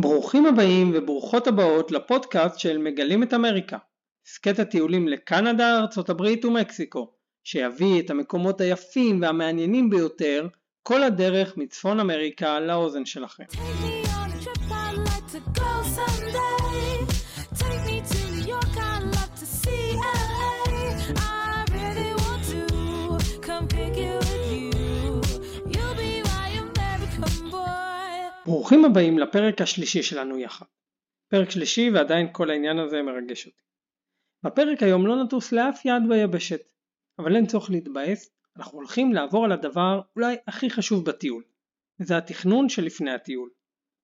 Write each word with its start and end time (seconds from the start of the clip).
ברוכים 0.00 0.46
הבאים 0.46 0.92
וברוכות 0.94 1.46
הבאות 1.46 1.90
לפודקאסט 1.90 2.58
של 2.58 2.78
מגלים 2.78 3.22
את 3.22 3.34
אמריקה, 3.34 3.76
הסכת 4.26 4.58
הטיולים 4.58 5.08
לקנדה, 5.08 5.78
ארצות 5.78 6.10
הברית 6.10 6.44
ומקסיקו, 6.44 7.12
שיביא 7.44 8.02
את 8.02 8.10
המקומות 8.10 8.60
היפים 8.60 9.22
והמעניינים 9.22 9.90
ביותר 9.90 10.48
כל 10.82 11.02
הדרך 11.02 11.56
מצפון 11.56 12.00
אמריקה 12.00 12.60
לאוזן 12.60 13.04
שלכם. 13.04 13.44
ברוכים 28.70 28.90
הבאים 28.90 29.18
לפרק 29.18 29.60
השלישי 29.60 30.02
שלנו 30.02 30.38
יחד. 30.38 30.66
פרק 31.28 31.50
שלישי 31.50 31.90
ועדיין 31.90 32.28
כל 32.32 32.50
העניין 32.50 32.78
הזה 32.78 33.02
מרגש 33.02 33.46
אותי. 33.46 33.62
בפרק 34.42 34.82
היום 34.82 35.06
לא 35.06 35.24
נטוס 35.24 35.52
לאף 35.52 35.84
יד 35.84 36.02
ביבשת, 36.08 36.60
אבל 37.18 37.36
אין 37.36 37.46
צורך 37.46 37.70
להתבאס, 37.70 38.30
אנחנו 38.56 38.78
הולכים 38.78 39.12
לעבור 39.12 39.44
על 39.44 39.52
הדבר 39.52 40.00
אולי 40.16 40.36
הכי 40.46 40.70
חשוב 40.70 41.04
בטיול, 41.04 41.42
וזה 42.00 42.16
התכנון 42.16 42.68
שלפני 42.68 43.10
הטיול. 43.10 43.50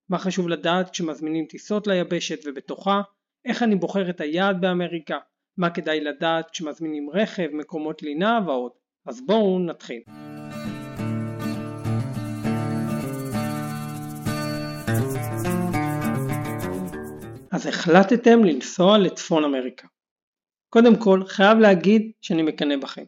מה 0.09 0.19
חשוב 0.19 0.49
לדעת 0.49 0.91
כשמזמינים 0.91 1.47
טיסות 1.47 1.87
ליבשת 1.87 2.39
ובתוכה, 2.45 3.01
איך 3.45 3.63
אני 3.63 3.77
בוחר 3.77 4.11
את 4.11 4.21
היעד 4.21 4.61
באמריקה, 4.61 5.19
מה 5.57 5.71
כדאי 5.71 6.01
לדעת 6.01 6.51
כשמזמינים 6.51 7.11
רכב, 7.11 7.49
מקומות 7.53 8.03
לינה 8.03 8.41
ועוד. 8.47 8.73
אז 9.07 9.27
בואו 9.27 9.59
נתחיל. 9.59 10.03
אז 17.57 17.67
החלטתם 17.67 18.45
לנסוע 18.45 18.99
לצפון 18.99 19.45
אמריקה. 19.45 19.89
קודם 20.69 20.97
כל, 21.03 21.21
חייב 21.27 21.59
להגיד 21.59 22.13
שאני 22.21 22.43
מקנא 22.43 22.77
בכם. 22.77 23.05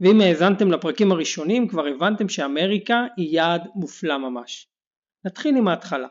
ואם 0.00 0.20
האזנתם 0.20 0.70
לפרקים 0.70 1.12
הראשונים 1.12 1.68
כבר 1.68 1.86
הבנתם 1.86 2.28
שאמריקה 2.28 3.06
היא 3.16 3.36
יעד 3.36 3.68
מופלא 3.74 4.18
ממש. 4.18 4.68
נתחיל 5.24 5.56
עם 5.56 5.68
ההתחלה. 5.68 6.08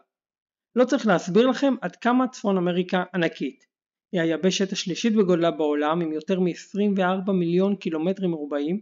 לא 0.75 0.85
צריך 0.85 1.07
להסביר 1.07 1.47
לכם 1.47 1.73
עד 1.81 1.95
כמה 1.95 2.27
צפון 2.27 2.57
אמריקה 2.57 3.03
ענקית. 3.13 3.65
היא 4.11 4.21
היבשת 4.21 4.71
השלישית 4.71 5.15
בגודלה 5.15 5.51
בעולם 5.51 6.01
עם 6.01 6.13
יותר 6.13 6.39
מ-24 6.39 7.31
מיליון 7.31 7.75
קילומטרים 7.75 8.31
מרובעים, 8.31 8.81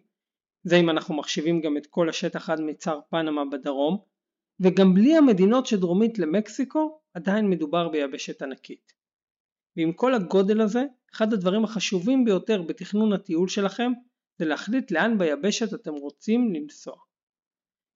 זה 0.64 0.76
אם 0.76 0.90
אנחנו 0.90 1.16
מחשיבים 1.16 1.62
גם 1.62 1.78
את 1.78 1.88
כל 1.88 2.10
השטח 2.10 2.50
עד 2.50 2.62
מצר 2.62 3.00
פנמה 3.10 3.42
בדרום, 3.52 3.98
וגם 4.60 4.94
בלי 4.94 5.18
המדינות 5.18 5.66
שדרומית 5.66 6.20
למקסיקו 6.20 7.00
עדיין 7.14 7.50
מדובר 7.50 7.90
ביבשת 7.90 8.42
ענקית. 8.42 8.95
ועם 9.78 9.94
כל 9.94 10.14
הגודל 10.14 10.62
הזה, 10.62 10.84
אחד 11.14 11.34
הדברים 11.34 11.64
החשובים 11.64 12.26
ביותר 12.26 12.62
בתכנון 12.62 13.14
הטיול 13.14 13.48
שלכם 13.48 13.92
זה 14.38 14.46
להחליט 14.46 14.92
לאן 14.92 15.18
ביבשת 15.18 15.74
אתם 15.74 15.94
רוצים 15.94 16.54
לנסוע. 16.54 16.96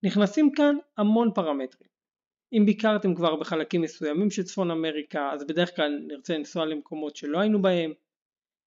נכנסים 0.03 0.51
כאן 0.51 0.75
המון 0.97 1.31
פרמטרים. 1.35 1.89
אם 2.53 2.65
ביקרתם 2.65 3.15
כבר 3.15 3.35
בחלקים 3.35 3.81
מסוימים 3.81 4.29
של 4.29 4.43
צפון 4.43 4.71
אמריקה, 4.71 5.31
אז 5.33 5.47
בדרך 5.47 5.75
כלל 5.75 5.99
נרצה 6.07 6.37
לנסוע 6.37 6.65
למקומות 6.65 7.15
שלא 7.15 7.39
היינו 7.39 7.61
בהם. 7.61 7.93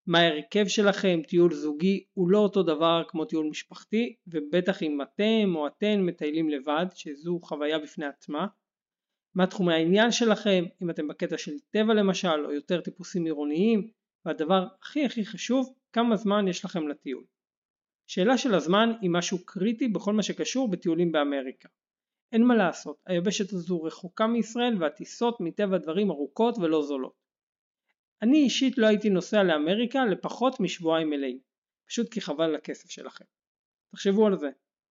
מה 0.06 0.18
ההרכב 0.18 0.66
שלכם, 0.66 1.20
טיול 1.28 1.52
זוגי 1.54 2.04
הוא 2.12 2.28
לא 2.28 2.38
אותו 2.38 2.62
דבר 2.62 3.02
כמו 3.08 3.24
טיול 3.24 3.46
משפחתי, 3.46 4.16
ובטח 4.26 4.82
אם 4.82 5.02
אתם 5.02 5.56
או 5.56 5.66
אתן 5.66 6.00
מטיילים 6.00 6.50
לבד, 6.50 6.86
שזו 6.94 7.40
חוויה 7.42 7.78
בפני 7.78 8.06
עצמה. 8.06 8.46
מה 9.34 9.46
תחומי 9.46 9.74
העניין 9.74 10.12
שלכם, 10.12 10.64
אם 10.82 10.90
אתם 10.90 11.08
בקטע 11.08 11.38
של 11.38 11.52
טבע 11.70 11.94
למשל, 11.94 12.44
או 12.44 12.52
יותר 12.52 12.80
טיפוסים 12.80 13.24
עירוניים, 13.24 13.90
והדבר 14.24 14.66
הכי 14.82 15.04
הכי 15.04 15.26
חשוב, 15.26 15.74
כמה 15.92 16.16
זמן 16.16 16.48
יש 16.48 16.64
לכם 16.64 16.88
לטיול. 16.88 17.24
שאלה 18.06 18.38
של 18.38 18.54
הזמן 18.54 18.92
היא 19.00 19.10
משהו 19.10 19.38
קריטי 19.44 19.88
בכל 19.88 20.12
מה 20.12 20.22
שקשור 20.22 20.70
בטיולים 20.70 21.12
באמריקה. 21.12 21.68
אין 22.32 22.44
מה 22.44 22.54
לעשות, 22.54 22.96
היבשת 23.06 23.52
הזו 23.52 23.82
רחוקה 23.82 24.26
מישראל 24.26 24.82
והטיסות 24.82 25.36
מטבע 25.40 25.76
הדברים 25.76 26.10
ארוכות 26.10 26.58
ולא 26.58 26.82
זולות. 26.82 27.22
אני 28.22 28.38
אישית 28.38 28.78
לא 28.78 28.86
הייתי 28.86 29.10
נוסע 29.10 29.42
לאמריקה 29.42 30.04
לפחות 30.04 30.60
משבועיים 30.60 31.10
מלאים, 31.10 31.38
פשוט 31.88 32.12
כי 32.12 32.20
חבל 32.20 32.44
על 32.44 32.54
הכסף 32.54 32.90
שלכם. 32.90 33.24
תחשבו 33.90 34.26
על 34.26 34.38
זה, 34.38 34.50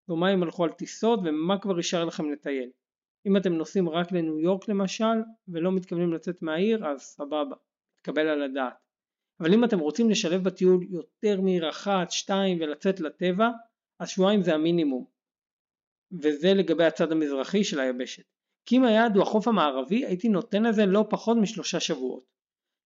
יומיים 0.09 0.43
הלכו 0.43 0.63
על 0.63 0.71
טיסות 0.71 1.19
ומה 1.23 1.59
כבר 1.59 1.77
יישאר 1.77 2.05
לכם 2.05 2.31
לטייל. 2.31 2.69
אם 3.25 3.37
אתם 3.37 3.53
נוסעים 3.53 3.89
רק 3.89 4.11
לניו 4.11 4.39
יורק 4.39 4.69
למשל 4.69 5.17
ולא 5.47 5.71
מתכוונים 5.71 6.13
לצאת 6.13 6.41
מהעיר 6.41 6.87
אז 6.87 7.01
סבבה, 7.01 7.55
תקבל 8.01 8.27
על 8.27 8.43
הדעת. 8.43 8.73
אבל 9.39 9.53
אם 9.53 9.63
אתם 9.63 9.79
רוצים 9.79 10.09
לשלב 10.09 10.43
בטיול 10.43 10.83
יותר 10.89 11.41
מעיר 11.41 11.69
אחת, 11.69 12.11
שתיים 12.11 12.57
ולצאת 12.61 12.99
לטבע, 12.99 13.49
אז 13.99 14.09
שבועיים 14.09 14.43
זה 14.43 14.53
המינימום. 14.53 15.05
וזה 16.11 16.53
לגבי 16.53 16.85
הצד 16.85 17.11
המזרחי 17.11 17.63
של 17.63 17.79
היבשת. 17.79 18.23
כי 18.65 18.77
אם 18.77 18.83
היעד 18.83 19.15
הוא 19.15 19.23
החוף 19.23 19.47
המערבי 19.47 20.05
הייתי 20.05 20.29
נותן 20.29 20.63
לזה 20.63 20.85
לא 20.85 21.05
פחות 21.09 21.37
משלושה 21.41 21.79
שבועות. 21.79 22.23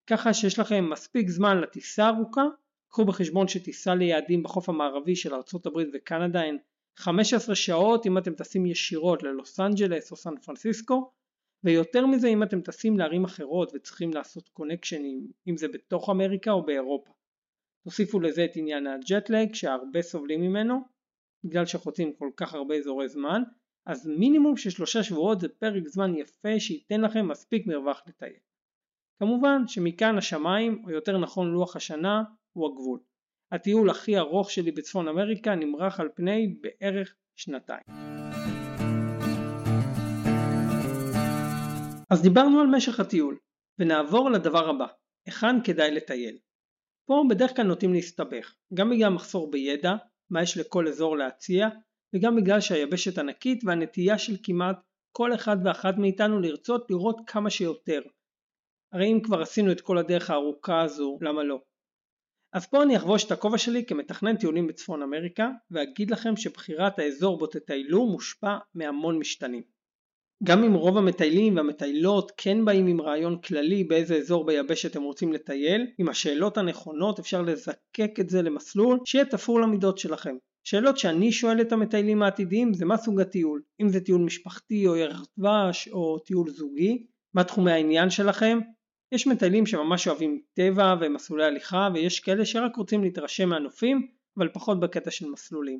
ככה 0.09 0.34
שיש 0.34 0.59
לכם 0.59 0.90
מספיק 0.90 1.29
זמן 1.29 1.62
לטיסה 1.62 2.07
ארוכה, 2.09 2.44
קחו 2.90 3.06
בחשבון 3.06 3.47
שטיסה 3.47 3.95
ליעדים 3.95 4.44
בחוף 4.44 4.69
המערבי 4.69 5.16
של 5.16 5.34
ארה"ב 5.34 5.78
וקנדה 5.94 6.41
הן 6.41 6.57
15 6.95 7.56
שעות 7.56 8.06
אם 8.06 8.17
אתם 8.17 8.33
טסים 8.33 8.66
ישירות 8.66 9.23
ללוס 9.23 9.59
אנג'לס 9.59 10.11
או 10.11 10.16
סן 10.16 10.38
פרנסיסקו 10.38 11.11
ויותר 11.63 12.06
מזה 12.06 12.28
אם 12.28 12.44
אתם 12.44 12.61
טסים 12.61 12.97
לערים 12.97 13.23
אחרות 13.23 13.72
וצריכים 13.73 14.13
לעשות 14.13 14.50
קונקשנים 14.50 15.28
אם 15.47 15.57
זה 15.57 15.67
בתוך 15.67 16.09
אמריקה 16.09 16.51
או 16.51 16.66
באירופה. 16.66 17.11
תוסיפו 17.83 18.19
לזה 18.19 18.45
את 18.45 18.51
עניין 18.56 18.88
הג'טלג 18.88 19.53
שהרבה 19.53 20.01
סובלים 20.01 20.41
ממנו 20.41 20.79
בגלל 21.44 21.66
שחוצים 21.66 22.13
כל 22.13 22.29
כך 22.38 22.53
הרבה 22.53 22.75
אזורי 22.75 23.09
זמן 23.09 23.44
אז 23.85 24.07
מינימום 24.07 24.57
של 24.57 24.69
שלושה 24.69 25.03
שבועות 25.03 25.39
זה 25.39 25.50
פרק 25.50 25.88
זמן 25.88 26.16
יפה 26.16 26.59
שייתן 26.59 27.01
לכם 27.01 27.27
מספיק 27.27 27.67
מרווח 27.67 28.01
לטייל. 28.07 28.39
כמובן 29.19 29.67
שמכאן 29.67 30.17
השמיים 30.17 30.81
או 30.85 30.91
יותר 30.91 31.17
נכון 31.17 31.51
לוח 31.51 31.75
השנה 31.75 32.23
הוא 32.53 32.67
הגבול. 32.67 33.00
הטיול 33.51 33.89
הכי 33.89 34.17
ארוך 34.17 34.51
שלי 34.51 34.72
בצפון 34.72 35.07
אמריקה 35.07 35.56
נמרח 35.56 36.00
על 36.00 36.09
פני 36.16 36.56
בערך 36.61 37.16
שנתיים. 37.35 37.83
אז 42.09 42.22
דיברנו 42.22 42.61
על 42.61 42.67
משך 42.67 43.00
הטיול, 43.00 43.38
ונעבור 43.79 44.31
לדבר 44.31 44.69
הבא, 44.69 44.85
היכן 45.25 45.63
כדאי 45.63 45.91
לטייל. 45.91 46.38
פה 47.07 47.23
בדרך 47.29 47.56
כלל 47.56 47.66
נוטים 47.66 47.94
להסתבך, 47.94 48.56
גם 48.73 48.89
בגלל 48.89 49.09
מחסור 49.09 49.51
בידע, 49.51 49.95
מה 50.29 50.44
יש 50.44 50.57
לכל 50.57 50.88
אזור 50.88 51.17
להציע, 51.17 51.67
וגם 52.16 52.35
בגלל 52.35 52.62
שהיבשת 52.62 53.17
ענקית 53.17 53.63
והנטייה 53.63 54.17
של 54.17 54.33
כמעט 54.44 54.77
כל 55.12 55.33
אחד 55.33 55.57
ואחת 55.66 55.97
מאיתנו 55.97 56.39
לרצות 56.39 56.91
לראות 56.91 57.22
כמה 57.27 57.50
שיותר. 57.50 58.01
הרי 58.94 59.12
אם 59.12 59.19
כבר 59.23 59.41
עשינו 59.41 59.72
את 59.72 59.81
כל 59.81 59.97
הדרך 59.97 60.29
הארוכה 60.29 60.81
הזו, 60.81 61.17
למה 61.22 61.44
לא? 61.44 61.62
אז 62.56 62.66
פה 62.66 62.84
אני 62.84 62.98
אחבוש 62.98 63.26
את 63.26 63.32
הכובע 63.32 63.58
שלי 63.58 63.86
כמתכנן 63.86 64.38
טיולים 64.38 64.68
בצפון 64.68 65.02
אמריקה 65.02 65.50
ואגיד 65.72 66.12
לכם 66.12 66.36
שבחירת 66.36 67.00
האזור 67.00 67.38
בו 67.38 67.48
תטיילו 67.48 68.06
מושפע 68.06 68.58
מהמון 68.76 69.20
משתנים. 69.20 69.62
גם 70.44 70.64
אם 70.64 70.74
רוב 70.74 70.98
המטיילים 70.98 71.56
והמטיילות 71.56 72.32
כן 72.38 72.66
באים 72.66 72.88
עם 72.88 73.02
רעיון 73.02 73.42
כללי 73.42 73.84
באיזה 73.84 74.16
אזור 74.16 74.46
ביבשת 74.46 74.96
הם 74.96 75.04
רוצים 75.04 75.34
לטייל, 75.34 75.88
עם 75.98 76.10
השאלות 76.10 76.58
הנכונות 76.58 77.20
אפשר 77.20 77.42
לזקק 77.42 78.20
את 78.20 78.30
זה 78.30 78.42
למסלול 78.42 79.00
שיהיה 79.06 79.26
תפור 79.26 79.62
למידות 79.62 79.98
שלכם. 79.98 80.36
שאלות 80.64 80.98
שאני 80.98 81.32
שואל 81.32 81.62
את 81.62 81.72
המטיילים 81.72 82.24
העתידיים 82.24 82.74
זה 82.74 82.86
מה 82.86 82.98
סוג 82.98 83.22
הטיול, 83.22 83.62
אם 83.82 83.90
זה 83.90 84.02
טיול 84.02 84.22
משפחתי 84.22 84.88
או 84.88 84.96
ירח 84.96 85.26
דבש 85.40 85.88
או 85.88 86.20
טיול 86.20 86.50
זוגי, 86.50 87.06
מה 87.34 87.44
תחומי 87.44 87.72
העניין 87.72 88.10
שלכם, 88.10 88.60
יש 89.12 89.28
מטיילים 89.28 89.66
שממש 89.66 90.07
אוהבים 90.07 90.42
טבע 90.54 90.96
ומסלולי 91.02 91.44
הליכה 91.44 91.90
ויש 91.94 92.19
כאלה 92.19 92.46
שרק 92.46 92.75
רוצים 92.75 93.04
להתרשם 93.04 93.50
מהנופים 93.50 94.07
אבל 94.38 94.50
פחות 94.50 94.80
בקטע 94.80 95.12
של 95.12 95.30
מסלולים. 95.30 95.80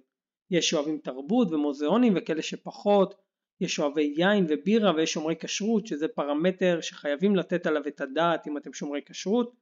יש 0.52 0.70
שאוהבים 0.70 0.98
תרבות 0.98 1.52
ומוזיאונים 1.52 2.14
וכאלה 2.16 2.42
שפחות, 2.42 3.16
יש 3.62 3.80
אוהבי 3.80 4.14
יין 4.18 4.46
ובירה 4.50 4.96
ויש 4.96 5.14
שומרי 5.14 5.36
כשרות 5.40 5.88
שזה 5.88 6.08
פרמטר 6.08 6.82
שחייבים 6.82 7.36
לתת 7.36 7.68
עליו 7.68 7.88
את 7.88 8.02
הדעת 8.02 8.48
אם 8.48 8.58
אתם 8.58 8.74
שומרי 8.74 9.02
כשרות 9.06 9.56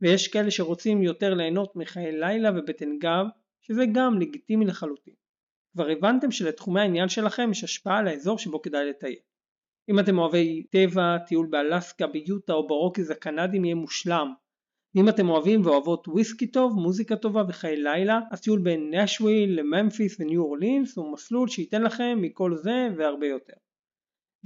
ויש 0.00 0.28
כאלה 0.28 0.50
שרוצים 0.50 1.02
יותר 1.02 1.34
ליהנות 1.34 1.76
מחיי 1.76 2.12
לילה 2.12 2.50
ובטן 2.56 2.98
גב 2.98 3.26
שזה 3.60 3.82
גם 3.94 4.18
לגיטימי 4.20 4.64
לחלוטין. 4.64 5.14
כבר 5.72 5.88
הבנתם 5.88 6.30
שלתחומי 6.30 6.80
העניין 6.80 7.08
שלכם 7.08 7.50
יש 7.50 7.64
השפעה 7.64 7.98
על 7.98 8.08
האזור 8.08 8.38
שבו 8.38 8.62
כדאי 8.62 8.90
לטייל. 8.90 9.18
אם 9.90 9.98
אתם 9.98 10.18
אוהבי 10.18 10.62
טבע, 10.62 11.18
טיול 11.18 11.46
באלסקה, 11.50 12.06
ביוטה 12.06 12.52
או 12.52 12.66
ברוקיז 12.66 13.10
הקנדים 13.10 13.64
יהיה 13.64 13.74
מושלם. 13.74 14.32
ואם 14.94 15.08
אתם 15.08 15.28
אוהבים 15.28 15.66
ואוהבות 15.66 16.08
וויסקי 16.08 16.46
טוב, 16.46 16.74
מוזיקה 16.74 17.16
טובה 17.16 17.42
וחיי 17.48 17.76
לילה, 17.76 18.20
אז 18.30 18.40
טיול 18.40 18.60
בין 18.60 18.94
נשוויל 18.94 19.60
לממפיס 19.60 20.20
וניו 20.20 20.42
אורלינס 20.42 20.96
הוא 20.96 21.12
מסלול 21.12 21.48
שייתן 21.48 21.82
לכם 21.82 22.18
מכל 22.20 22.56
זה 22.56 22.88
והרבה 22.96 23.26
יותר. 23.26 23.52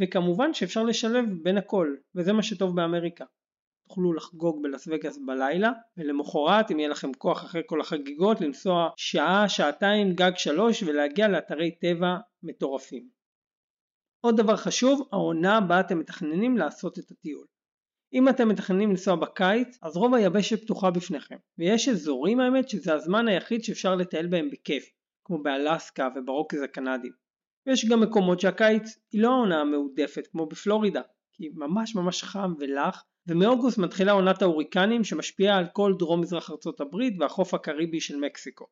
וכמובן 0.00 0.54
שאפשר 0.54 0.82
לשלב 0.82 1.24
בין 1.42 1.58
הכל, 1.58 1.94
וזה 2.14 2.32
מה 2.32 2.42
שטוב 2.42 2.76
באמריקה. 2.76 3.24
תוכלו 3.88 4.12
לחגוג 4.12 4.62
בלס 4.62 4.88
וגאס 4.88 5.18
בלילה, 5.26 5.72
ולמחרת 5.96 6.70
אם 6.70 6.78
יהיה 6.78 6.88
לכם 6.88 7.12
כוח 7.12 7.44
אחרי 7.44 7.62
כל 7.66 7.80
החגיגות 7.80 8.40
לנסוע 8.40 8.88
שעה, 8.96 9.48
שעתיים, 9.48 10.12
גג 10.14 10.32
שלוש 10.36 10.82
ולהגיע 10.82 11.28
לאתרי 11.28 11.70
טבע 11.70 12.16
מטורפים. 12.42 13.23
עוד 14.24 14.36
דבר 14.36 14.56
חשוב, 14.56 15.08
העונה 15.12 15.56
הבאה 15.56 15.80
אתם 15.80 15.98
מתכננים 15.98 16.56
לעשות 16.56 16.98
את 16.98 17.10
הטיול. 17.10 17.46
אם 18.12 18.28
אתם 18.28 18.48
מתכננים 18.48 18.90
לנסוע 18.90 19.16
בקיץ, 19.16 19.78
אז 19.82 19.96
רוב 19.96 20.14
היבשת 20.14 20.62
פתוחה 20.62 20.90
בפניכם, 20.90 21.36
ויש 21.58 21.88
אזורים 21.88 22.40
האמת 22.40 22.68
שזה 22.68 22.94
הזמן 22.94 23.28
היחיד 23.28 23.64
שאפשר 23.64 23.94
לטייל 23.94 24.26
בהם 24.26 24.50
בכיף, 24.50 24.84
כמו 25.24 25.42
באלסקה 25.42 26.08
וברוקז 26.16 26.62
הקנדים. 26.62 27.12
ויש 27.66 27.84
גם 27.84 28.00
מקומות 28.00 28.40
שהקיץ 28.40 28.98
היא 29.12 29.22
לא 29.22 29.28
העונה 29.28 29.60
המעודפת, 29.60 30.26
כמו 30.26 30.46
בפלורידה, 30.46 31.02
כי 31.32 31.48
ממש 31.54 31.94
ממש 31.94 32.22
חם 32.22 32.54
ולח, 32.58 33.04
ומאוגוסט 33.28 33.78
מתחילה 33.78 34.12
עונת 34.12 34.42
ההוריקנים 34.42 35.04
שמשפיעה 35.04 35.58
על 35.58 35.66
כל 35.72 35.94
דרום 35.98 36.20
מזרח 36.20 36.50
ארצות 36.50 36.80
הברית 36.80 37.14
והחוף 37.20 37.54
הקריבי 37.54 38.00
של 38.00 38.16
מקסיקו. 38.16 38.66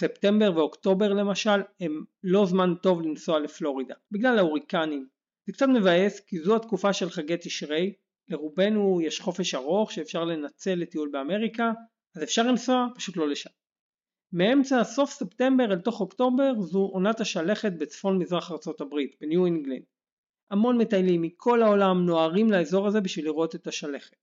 ספטמבר 0.00 0.52
ואוקטובר 0.56 1.12
למשל 1.12 1.60
הם 1.80 2.04
לא 2.22 2.46
זמן 2.46 2.74
טוב 2.82 3.02
לנסוע 3.02 3.38
לפלורידה, 3.38 3.94
בגלל 4.10 4.38
ההוריקנים. 4.38 5.06
זה 5.46 5.52
קצת 5.52 5.66
מבאס 5.68 6.20
כי 6.20 6.38
זו 6.38 6.56
התקופה 6.56 6.92
של 6.92 7.10
חגי 7.10 7.36
תשרי, 7.36 7.94
לרובנו 8.28 9.00
יש 9.02 9.20
חופש 9.20 9.54
ארוך 9.54 9.92
שאפשר 9.92 10.24
לנצל 10.24 10.74
לטיול 10.74 11.08
באמריקה, 11.12 11.72
אז 12.16 12.22
אפשר 12.22 12.42
לנסוע, 12.42 12.86
פשוט 12.94 13.16
לא 13.16 13.28
לשם. 13.28 13.50
מאמצע 14.32 14.84
סוף 14.84 15.10
ספטמבר 15.10 15.64
אל 15.64 15.78
תוך 15.78 16.00
אוקטובר 16.00 16.60
זו 16.60 16.78
עונת 16.78 17.20
השלכת 17.20 17.72
בצפון 17.72 18.18
מזרח 18.18 18.52
ארצות 18.52 18.80
הברית, 18.80 19.16
בניו 19.20 19.46
אינגלנד. 19.46 19.82
המון 20.50 20.78
מטיילים 20.78 21.22
מכל 21.22 21.62
העולם 21.62 22.06
נוהרים 22.06 22.50
לאזור 22.50 22.86
הזה 22.86 23.00
בשביל 23.00 23.24
לראות 23.24 23.54
את 23.54 23.66
השלכת. 23.66 24.16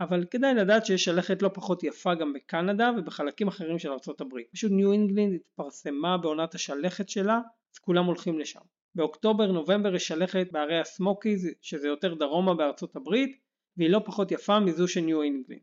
אבל 0.00 0.24
כדאי 0.30 0.54
לדעת 0.54 0.86
שיש 0.86 1.04
שלכת 1.04 1.42
לא 1.42 1.50
פחות 1.54 1.84
יפה 1.84 2.14
גם 2.14 2.32
בקנדה 2.32 2.90
ובחלקים 2.98 3.48
אחרים 3.48 3.78
של 3.78 3.92
ארצות 3.92 4.20
הברית. 4.20 4.46
פשוט 4.52 4.72
ניו 4.72 4.92
אינגלנד 4.92 5.34
התפרסמה 5.34 6.18
בעונת 6.18 6.54
השלכת 6.54 7.08
שלה, 7.08 7.40
אז 7.74 7.78
כולם 7.78 8.04
הולכים 8.04 8.38
לשם. 8.38 8.60
באוקטובר 8.94 9.52
נובמבר 9.52 9.94
יש 9.94 10.08
שלכת 10.08 10.46
בהרי 10.52 10.80
הסמוקיז 10.80 11.48
שזה 11.60 11.88
יותר 11.88 12.14
דרומה 12.14 12.54
בארצות 12.54 12.96
הברית 12.96 13.38
והיא 13.76 13.90
לא 13.90 14.00
פחות 14.04 14.32
יפה 14.32 14.60
מזו 14.60 14.88
של 14.88 15.00
ניו 15.00 15.22
אינגלנד. 15.22 15.60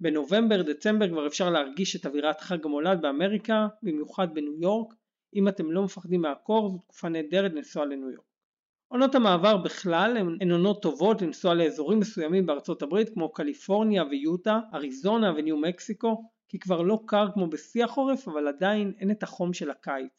בנובמבר 0.00 0.62
דצמבר 0.62 1.08
כבר 1.08 1.26
אפשר 1.26 1.50
להרגיש 1.50 1.96
את 1.96 2.06
אווירת 2.06 2.40
חג 2.40 2.64
המולד 2.64 3.02
באמריקה, 3.02 3.66
במיוחד 3.82 4.34
בניו 4.34 4.62
יורק. 4.62 4.94
אם 5.34 5.48
אתם 5.48 5.70
לא 5.70 5.82
מפחדים 5.84 6.20
מהקור 6.20 6.70
זו 6.70 6.78
תקופה 6.78 7.08
נהדרת 7.08 7.52
לנסוע 7.52 7.84
לניו 7.84 8.10
יורק. 8.10 8.33
עונות 8.94 9.14
המעבר 9.14 9.56
בכלל 9.56 10.16
הן 10.40 10.50
עונות 10.50 10.82
טובות 10.82 11.22
לנסוע 11.22 11.54
לאזורים 11.54 12.00
מסוימים 12.00 12.46
בארצות 12.46 12.82
הברית 12.82 13.08
כמו 13.14 13.32
קליפורניה 13.32 14.04
ויוטה, 14.04 14.60
אריזונה 14.74 15.32
וניו 15.36 15.56
מקסיקו, 15.56 16.30
כי 16.48 16.58
כבר 16.58 16.82
לא 16.82 16.98
קר 17.06 17.26
כמו 17.34 17.46
בשיא 17.46 17.84
החורף 17.84 18.28
אבל 18.28 18.48
עדיין 18.48 18.92
אין 18.98 19.10
את 19.10 19.22
החום 19.22 19.52
של 19.52 19.70
הקיץ. 19.70 20.10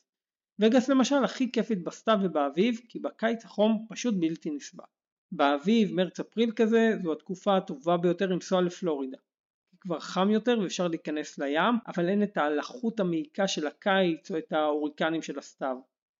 וגאס 0.59 0.89
למשל 0.89 1.23
הכי 1.23 1.51
כיפית 1.51 1.83
בסתיו 1.83 2.19
ובאביב 2.23 2.79
כי 2.89 2.99
בקיץ 2.99 3.45
החום 3.45 3.85
פשוט 3.89 4.15
בלתי 4.19 4.49
נסבל. 4.49 4.83
באביב, 5.31 5.93
מרץ 5.93 6.19
אפריל 6.19 6.51
כזה, 6.51 6.91
זו 7.03 7.13
התקופה 7.13 7.57
הטובה 7.57 7.97
ביותר 7.97 8.25
לנסוע 8.25 8.61
לפלורידה. 8.61 9.17
כבר 9.79 9.99
חם 9.99 10.29
יותר 10.29 10.59
ואפשר 10.61 10.87
להיכנס 10.87 11.39
לים, 11.39 11.75
אבל 11.87 12.09
אין 12.09 12.23
את 12.23 12.37
הלחות 12.37 12.99
המעיקה 12.99 13.47
של 13.47 13.67
הקיץ 13.67 14.31
או 14.31 14.37
את 14.37 14.51
ההוריקנים 14.51 15.21
של 15.21 15.39
הסתיו. 15.39 15.77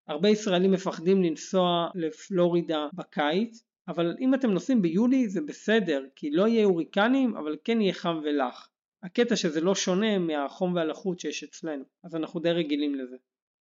הרבה 0.08 0.30
ישראלים 0.30 0.72
מפחדים 0.72 1.24
לנסוע 1.24 1.90
לפלורידה 1.96 2.88
בקיץ, 2.94 3.64
אבל 3.88 4.16
אם 4.20 4.34
אתם 4.34 4.52
נוסעים 4.52 4.82
ביולי 4.82 5.28
זה 5.28 5.42
בסדר, 5.42 6.06
כי 6.16 6.32
לא 6.32 6.48
יהיה 6.48 6.66
הוריקנים, 6.66 7.38
אבל 7.38 7.56
כן 7.64 7.82
יהיה 7.82 7.94
חם 7.94 8.20
ולח. 8.24 8.70
הקטע 9.04 9.36
שזה 9.36 9.62
לא 9.62 9.76
שונה 9.76 10.18
מהחום 10.20 10.76
והלחות 10.76 11.20
שיש 11.20 11.44
אצלנו, 11.44 11.84
אז 12.04 12.16
אנחנו 12.16 12.40
די 12.40 12.52
רגילים 12.52 12.96
לזה. 12.96 13.16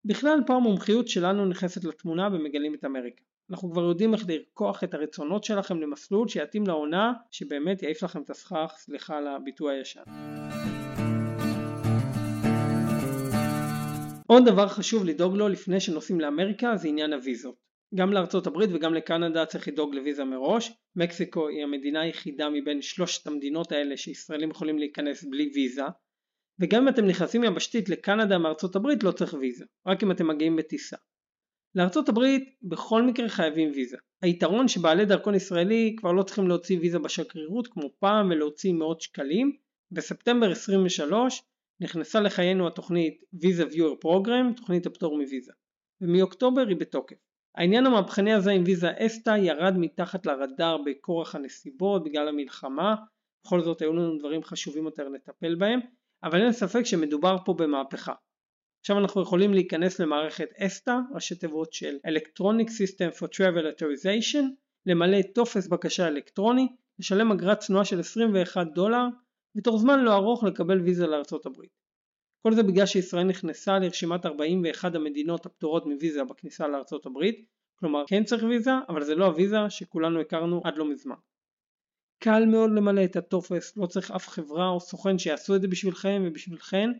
בכלל 0.05 0.39
פה 0.47 0.55
המומחיות 0.55 1.09
שלנו 1.09 1.47
נכנסת 1.47 1.85
לתמונה 1.85 2.29
ומגלים 2.33 2.75
את 2.75 2.85
אמריקה. 2.85 3.23
אנחנו 3.51 3.71
כבר 3.73 3.83
יודעים 3.83 4.15
איך 4.15 4.29
לרקוח 4.29 4.85
את 4.85 4.95
הרצונות 4.95 5.45
שלכם 5.45 5.81
למסלול 5.81 6.29
שיתאים 6.29 6.67
לעונה 6.67 7.13
שבאמת 7.31 7.83
יעיף 7.83 8.03
לכם 8.03 8.23
את 8.23 8.31
הסכך, 8.31 8.75
סליחה 8.77 9.17
על 9.17 9.27
הביטוי 9.27 9.79
הישן. 9.79 10.03
עוד 14.33 14.45
דבר 14.47 14.69
חשוב 14.69 15.05
לדאוג 15.05 15.37
לו 15.37 15.49
לפני 15.49 15.81
שנוסעים 15.81 16.21
לאמריקה 16.21 16.77
זה 16.77 16.89
עניין 16.89 17.13
הוויזות. 17.13 17.55
גם 17.95 18.13
לארצות 18.13 18.47
הברית 18.47 18.71
וגם 18.73 18.95
לקנדה 18.95 19.47
צריך 19.47 19.69
לדאוג 19.69 19.95
לוויזה 19.95 20.25
מראש. 20.25 20.73
מקסיקו 20.97 21.49
היא 21.49 21.63
המדינה 21.63 22.01
היחידה 22.01 22.49
מבין 22.51 22.83
שלושת 22.83 23.27
המדינות 23.27 23.73
האלה 23.73 23.97
שישראלים 23.97 24.51
יכולים 24.51 24.79
להיכנס 24.79 25.25
בלי 25.25 25.51
ויזה. 25.55 25.83
וגם 26.61 26.83
אם 26.83 26.89
אתם 26.89 27.07
נכנסים 27.07 27.45
יבשתית 27.45 27.89
לקנדה 27.89 28.39
מארצות 28.39 28.77
הברית 28.77 29.05
לא 29.05 29.13
צריך 29.13 29.35
ויזה, 29.35 29.65
רק 29.87 30.03
אם 30.03 30.11
אתם 30.11 30.29
מגיעים 30.29 30.57
בטיסה. 30.57 30.97
לארצות 31.75 32.09
הברית 32.09 32.55
בכל 32.63 33.03
מקרה 33.03 33.29
חייבים 33.29 33.71
ויזה. 33.75 33.97
היתרון 34.23 34.69
שבעלי 34.69 35.05
דרכון 35.05 35.35
ישראלי 35.35 35.97
כבר 35.99 36.13
לא 36.13 36.23
צריכים 36.23 36.49
להוציא 36.49 36.79
ויזה 36.81 36.99
בשגרירות 36.99 37.69
כמו 37.69 37.91
פעם 37.99 38.31
ולהוציא 38.31 38.73
מאות 38.73 39.01
שקלים. 39.01 39.57
בספטמבר 39.91 40.51
23 40.51 41.43
נכנסה 41.83 42.21
לחיינו 42.21 42.67
התוכנית 42.67 43.23
Visa 43.35 43.73
Viewer 43.73 44.07
Program, 44.07 44.57
תוכנית 44.57 44.87
הפטור 44.87 45.19
מוויזה. 45.19 45.53
ומאוקטובר 46.01 46.69
היא 46.69 46.77
בתוקף. 46.77 47.17
העניין 47.57 47.87
המהפכני 47.87 48.33
הזה 48.33 48.51
עם 48.51 48.63
ויזה 48.67 48.91
אסטה 48.99 49.37
ירד 49.39 49.75
מתחת 49.79 50.27
לרדאר 50.27 50.77
בכורח 50.87 51.35
הנסיבות 51.35 52.05
בגלל 52.05 52.29
המלחמה, 52.29 52.95
בכל 53.45 53.61
זאת 53.61 53.83
היו 53.83 53.93
לנו 53.93 54.19
דברים 54.19 54.43
חשובים 54.43 54.85
יותר 54.85 55.09
לטפל 55.09 55.55
בהם, 55.55 55.81
אבל 56.25 56.43
אין 56.43 56.53
ספק 56.53 56.83
שמדובר 56.83 57.37
פה 57.45 57.55
במהפכה. 57.55 58.13
עכשיו 58.81 58.99
אנחנו 58.99 59.23
יכולים 59.23 59.55
להיכנס 59.55 60.01
למערכת 60.01 60.49
אסטה, 60.59 61.01
ראשי 61.15 61.35
תיבות 61.35 61.73
של 61.73 61.97
Electronic 62.07 62.69
System 62.69 63.19
for 63.19 63.27
Travel 63.27 63.75
Authorization, 63.75 64.45
למלא 64.87 65.23
טופס 65.35 65.69
בקשה 65.69 66.09
אלקטרוני, 66.09 66.69
לשלם 66.99 67.33
אגרת 67.33 67.59
צנועה 67.59 67.85
של 67.85 68.01
21 68.01 68.67
דולר, 68.75 69.05
ותוך 69.57 69.77
זמן 69.77 70.01
לא 70.01 70.15
ארוך 70.15 70.45
לקבל 70.45 70.81
ויזה 70.81 71.07
לארצות 71.07 71.47
הברית. 71.47 71.71
כל 72.43 72.53
זה 72.53 72.63
בגלל 72.63 72.87
שישראל 72.87 73.25
נכנסה 73.25 73.79
לרשימת 73.79 74.27
41 74.27 74.95
המדינות 74.95 75.47
הפטורות 75.47 75.87
מוויזה 75.87 76.25
בכניסה 76.25 76.69
לארצות 76.69 77.07
הברית, 77.07 77.47
כלומר 77.75 78.05
כן 78.07 78.25
צריך 78.25 78.43
ויזה, 78.43 78.71
אבל 78.89 79.05
זה 79.05 79.15
לא 79.15 79.25
הוויזה 79.25 79.57
שכולנו 79.69 80.21
הכרנו 80.21 80.61
עד 80.65 80.77
לא 80.77 80.91
מזמן. 80.91 81.17
קל 82.19 82.45
מאוד 82.47 82.71
למלא 82.71 83.05
את 83.05 83.17
הטופס, 83.17 83.77
לא 83.77 83.87
צריך 83.87 84.11
אף 84.11 84.29
חברה 84.29 84.69
או 84.69 84.81
סוכן 84.81 85.19
שיעשו 85.19 85.57
את 85.57 85.63
זה 85.63 85.69
בשבילכם 85.69 86.23
ובשבילכן, 86.27 86.91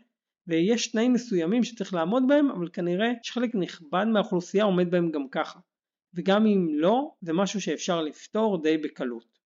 ויש 0.47 0.91
תנאים 0.91 1.13
מסוימים 1.13 1.63
שצריך 1.63 1.93
לעמוד 1.93 2.23
בהם 2.27 2.49
אבל 2.51 2.69
כנראה 2.73 3.11
שחלק 3.23 3.55
נכבד 3.55 4.05
מהאוכלוסייה 4.13 4.63
עומד 4.63 4.91
בהם 4.91 5.11
גם 5.11 5.29
ככה 5.29 5.59
וגם 6.13 6.45
אם 6.45 6.67
לא 6.71 7.11
זה 7.21 7.33
משהו 7.33 7.61
שאפשר 7.61 8.01
לפתור 8.01 8.61
די 8.61 8.77
בקלות. 8.77 9.39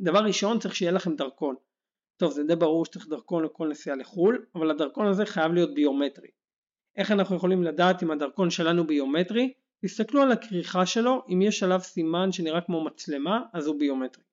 דבר 0.00 0.24
ראשון 0.24 0.58
צריך 0.58 0.76
שיהיה 0.76 0.92
לכם 0.92 1.16
דרכון. 1.16 1.56
טוב 2.16 2.32
זה 2.32 2.44
די 2.44 2.56
ברור 2.56 2.84
שצריך 2.84 3.08
דרכון 3.08 3.44
לכל 3.44 3.68
נסיעה 3.68 3.96
לחו"ל 3.96 4.46
אבל 4.54 4.70
הדרכון 4.70 5.06
הזה 5.06 5.26
חייב 5.26 5.52
להיות 5.52 5.74
ביומטרי. 5.74 6.28
איך 6.96 7.10
אנחנו 7.10 7.36
יכולים 7.36 7.62
לדעת 7.62 8.02
אם 8.02 8.10
הדרכון 8.10 8.50
שלנו 8.50 8.86
ביומטרי? 8.86 9.52
תסתכלו 9.84 10.22
על 10.22 10.32
הכריכה 10.32 10.86
שלו 10.86 11.22
אם 11.28 11.42
יש 11.42 11.62
עליו 11.62 11.80
סימן 11.80 12.32
שנראה 12.32 12.60
כמו 12.60 12.84
מצלמה 12.84 13.42
אז 13.52 13.66
הוא 13.66 13.78
ביומטרי. 13.78 14.24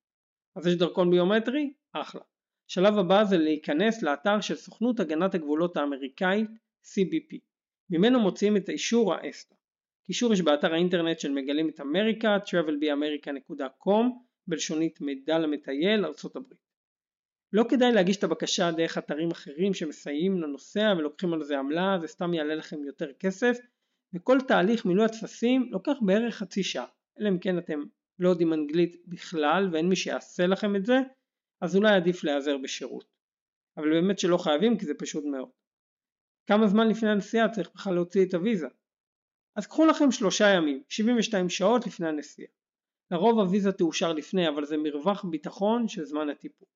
אז 0.56 0.68
יש 0.68 0.76
דרכון 0.76 1.12
ביומטרי? 1.12 1.74
אחלה. 1.94 2.22
שלב 2.68 2.98
הבא 2.98 3.24
זה 3.24 3.38
להיכנס 3.38 4.04
לאתר 4.04 4.42
של 4.42 4.56
סוכנות 4.56 5.00
הגנת 5.00 5.36
הגבולות 5.36 5.78
האמריקאית 5.78 6.50
CBP. 6.86 7.38
ממנו 7.90 8.20
מוציאים 8.20 8.58
את 8.58 8.70
האישור 8.70 9.14
האסטה. 9.14 9.56
קישור 10.06 10.34
יש 10.34 10.42
באתר 10.42 10.74
האינטרנט 10.74 11.20
של 11.20 11.32
מגלים 11.32 11.70
את 11.70 11.80
אמריקה 11.80 12.38
travelbeamerica.com 12.38 14.06
בלשונית 14.48 15.02
מידע 15.02 15.40
למטייל 15.40 16.06
ארצות 16.06 16.36
הברית. 16.36 16.63
לא 17.54 17.64
כדאי 17.70 17.92
להגיש 17.92 18.18
את 18.18 18.24
הבקשה 18.24 18.72
דרך 18.72 18.98
אתרים 18.98 19.32
אחרים 19.32 19.74
שמסייעים 19.74 20.42
לנוסע 20.42 20.94
ולוקחים 20.98 21.34
על 21.34 21.44
זה 21.44 21.60
עמלה, 21.60 21.98
זה 22.02 22.08
סתם 22.08 22.34
יעלה 22.34 22.56
לכם 22.56 22.84
יותר 22.84 23.14
כסף 23.20 23.58
וכל 24.14 24.38
תהליך 24.48 24.86
מילוי 24.86 25.06
הטפסים 25.06 25.70
לוקח 25.72 25.96
בערך 26.02 26.36
חצי 26.36 26.64
שעה, 26.64 26.86
אלא 27.20 27.30
אם 27.30 27.40
כן 27.40 27.58
אתם 27.58 27.84
לא 28.20 28.30
יודעים 28.30 28.54
אנגלית 28.54 28.96
בכלל 29.08 29.70
ואין 29.72 29.90
מי 29.90 29.96
שיעשה 29.96 30.48
לכם 30.48 30.76
את 30.76 30.86
זה 30.86 30.98
אז 31.62 31.76
אולי 31.76 31.96
עדיף 31.96 32.24
להיעזר 32.24 32.58
בשירות. 32.58 33.06
אבל 33.78 33.90
באמת 33.90 34.20
שלא 34.20 34.38
חייבים 34.38 34.78
כי 34.78 34.86
זה 34.86 34.94
פשוט 35.00 35.24
מאוד. 35.26 35.50
כמה 36.48 36.68
זמן 36.68 36.88
לפני 36.88 37.10
הנסיעה 37.10 37.50
צריך 37.50 37.72
בכלל 37.76 37.94
להוציא 37.94 38.26
את 38.26 38.34
הוויזה? 38.34 38.68
אז 39.56 39.68
קחו 39.68 39.86
לכם 39.86 40.12
שלושה 40.12 40.46
ימים, 40.50 40.84
72 40.90 41.50
שעות 41.50 41.88
לפני 41.88 42.08
הנסיעה. 42.08 42.50
לרוב 43.12 43.40
הוויזה 43.40 43.72
תאושר 43.72 44.14
לפני 44.14 44.48
אבל 44.50 44.66
זה 44.66 44.78
מרווח 44.78 45.26
ביטחון 45.26 45.88
של 45.88 46.06
זמן 46.06 46.30
הטיפול. 46.30 46.68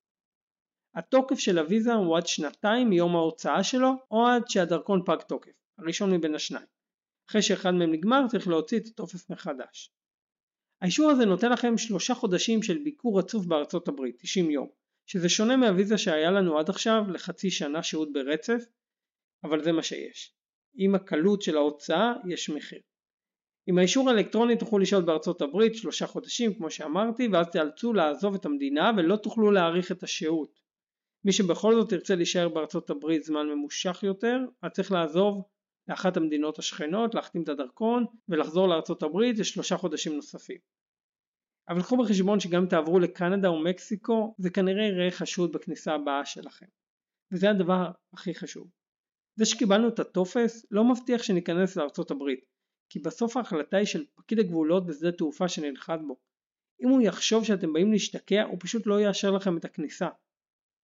התוקף 0.97 1.39
של 1.39 1.57
הוויזה 1.57 1.93
הוא 1.93 2.17
עד 2.17 2.27
שנתיים 2.27 2.89
מיום 2.89 3.15
ההוצאה 3.15 3.63
שלו 3.63 3.89
או 4.11 4.27
עד 4.27 4.43
שהדרכון 4.47 5.01
פג 5.05 5.17
תוקף, 5.27 5.51
הראשון 5.77 6.13
מבין 6.13 6.35
השניים. 6.35 6.65
אחרי 7.29 7.41
שאחד 7.41 7.71
מהם 7.71 7.91
נגמר 7.91 8.21
צריך 8.27 8.47
להוציא 8.47 8.79
את 8.79 8.85
הטופס 8.87 9.29
מחדש. 9.29 9.91
האישור 10.81 11.11
הזה 11.11 11.25
נותן 11.25 11.51
לכם 11.51 11.77
שלושה 11.77 12.15
חודשים 12.15 12.63
של 12.63 12.77
ביקור 12.83 13.19
רצוף 13.19 13.45
בארצות 13.45 13.87
הברית, 13.87 14.15
90 14.19 14.51
יום, 14.51 14.67
שזה 15.05 15.29
שונה 15.29 15.57
מהוויזה 15.57 15.97
שהיה 15.97 16.31
לנו 16.31 16.59
עד 16.59 16.69
עכשיו 16.69 17.03
לחצי 17.13 17.51
שנה 17.51 17.83
שהות 17.83 18.13
ברצף, 18.13 18.63
אבל 19.43 19.63
זה 19.63 19.71
מה 19.71 19.83
שיש. 19.83 20.35
עם 20.75 20.95
הקלות 20.95 21.41
של 21.41 21.57
ההוצאה 21.57 22.13
יש 22.27 22.49
מחיר. 22.49 22.81
עם 23.67 23.77
האישור 23.77 24.09
האלקטרוני 24.09 24.57
תוכלו 24.57 24.79
לשהות 24.79 25.05
בארצות 25.05 25.41
הברית 25.41 25.75
שלושה 25.75 26.07
חודשים 26.07 26.53
כמו 26.53 26.71
שאמרתי 26.71 27.27
ואז 27.27 27.47
תיאלצו 27.51 27.93
לעזוב 27.93 28.35
את 28.35 28.45
המדינה 28.45 28.91
ולא 28.97 29.15
תוכלו 29.15 29.51
להאריך 29.51 29.91
את 29.91 30.03
השהות. 30.03 30.66
מי 31.25 31.31
שבכל 31.31 31.75
זאת 31.75 31.91
ירצה 31.91 32.15
להישאר 32.15 32.49
בארצות 32.49 32.89
הברית 32.89 33.23
זמן 33.23 33.47
ממושך 33.47 34.03
יותר, 34.03 34.37
אז 34.61 34.71
צריך 34.71 34.91
לעזוב 34.91 35.43
לאחת 35.87 36.17
המדינות 36.17 36.59
השכנות, 36.59 37.15
להחתים 37.15 37.43
את 37.43 37.49
הדרכון 37.49 38.05
ולחזור 38.29 38.67
לארצות 38.67 39.03
הברית 39.03 39.39
לשלושה 39.39 39.77
חודשים 39.77 40.15
נוספים. 40.15 40.57
אבל 41.69 41.81
קחו 41.81 41.97
בחשבון 41.97 42.39
שגם 42.39 42.61
אם 42.61 42.67
תעברו 42.67 42.99
לקנדה 42.99 43.47
או 43.47 43.63
מקסיקו 43.63 44.35
זה 44.37 44.49
כנראה 44.49 44.85
יראה 44.85 45.11
חשוד 45.11 45.51
בכניסה 45.51 45.93
הבאה 45.93 46.25
שלכם. 46.25 46.65
וזה 47.33 47.49
הדבר 47.49 47.91
הכי 48.13 48.35
חשוב. 48.35 48.67
זה 49.39 49.45
שקיבלנו 49.45 49.87
את 49.87 49.99
הטופס 49.99 50.65
לא 50.71 50.83
מבטיח 50.83 51.23
שניכנס 51.23 51.75
לארצות 51.75 52.11
הברית, 52.11 52.45
כי 52.89 52.99
בסוף 52.99 53.37
ההחלטה 53.37 53.77
היא 53.77 53.85
של 53.85 54.05
פקיד 54.15 54.39
הגבולות 54.39 54.85
בשדה 54.85 55.11
תעופה 55.11 55.47
שנלחץ 55.47 55.99
בו. 56.07 56.17
אם 56.83 56.89
הוא 56.89 57.01
יחשוב 57.01 57.43
שאתם 57.43 57.73
באים 57.73 57.91
להשתקע 57.91 58.43
הוא 58.43 58.57
פשוט 58.59 58.87
לא 58.87 59.01
יאשר 59.01 59.31
לכם 59.31 59.57
את 59.57 59.65
הכניסה. 59.65 60.07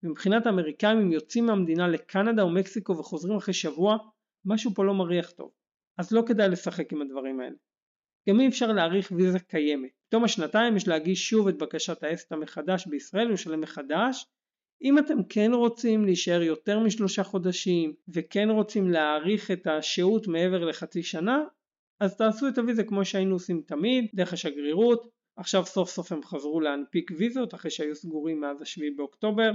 ומבחינת 0.04 0.46
האמריקאים 0.46 0.98
אם 1.00 1.12
יוצאים 1.12 1.46
מהמדינה 1.46 1.88
לקנדה 1.88 2.42
או 2.42 2.50
מקסיקו 2.50 2.98
וחוזרים 2.98 3.38
אחרי 3.38 3.54
שבוע 3.54 3.98
משהו 4.46 4.74
פה 4.74 4.86
לא 4.86 4.94
מריח 4.94 5.32
טוב. 5.32 5.52
אז 5.98 6.12
לא 6.12 6.24
כדאי 6.28 6.50
לשחק 6.50 6.94
עם 6.94 7.02
הדברים 7.02 7.40
האלה. 7.40 7.56
גם 8.30 8.40
אי 8.40 8.48
אפשר 8.48 8.72
להאריך 8.72 9.12
ויזה 9.16 9.40
קיימת. 9.40 9.90
בתום 10.08 10.24
השנתיים 10.24 10.78
יש 10.78 10.88
להגיש 10.88 11.30
שוב 11.30 11.48
את 11.48 11.58
בקשת 11.58 12.04
האסטה 12.04 12.36
מחדש 12.36 12.88
בישראל 12.88 13.28
ולשלם 13.28 13.62
מחדש. 13.62 14.26
אם 14.84 15.00
אתם 15.00 15.24
כן 15.30 15.52
רוצים 15.54 16.06
להישאר 16.06 16.42
יותר 16.42 16.80
משלושה 16.80 17.24
חודשים 17.24 17.94
וכן 18.08 18.50
רוצים 18.50 18.92
להאריך 18.92 19.52
את 19.52 19.68
השהות 19.68 20.28
מעבר 20.28 20.66
לחצי 20.66 21.04
שנה 21.04 21.44
אז 22.00 22.18
תעשו 22.18 22.48
את 22.48 22.58
הוויזה 22.58 22.84
כמו 22.84 23.06
שהיינו 23.06 23.36
עושים 23.36 23.62
תמיד 23.68 24.06
דרך 24.14 24.34
השגרירות 24.34 25.10
עכשיו 25.38 25.66
סוף 25.66 25.90
סוף 25.90 26.12
הם 26.12 26.24
חזרו 26.24 26.60
להנפיק 26.60 27.12
ויזות 27.18 27.54
אחרי 27.54 27.72
שהיו 27.72 27.96
סגורים 27.96 28.42
מאז 28.42 28.62
השביעי 28.62 28.92
באוקטובר 28.92 29.52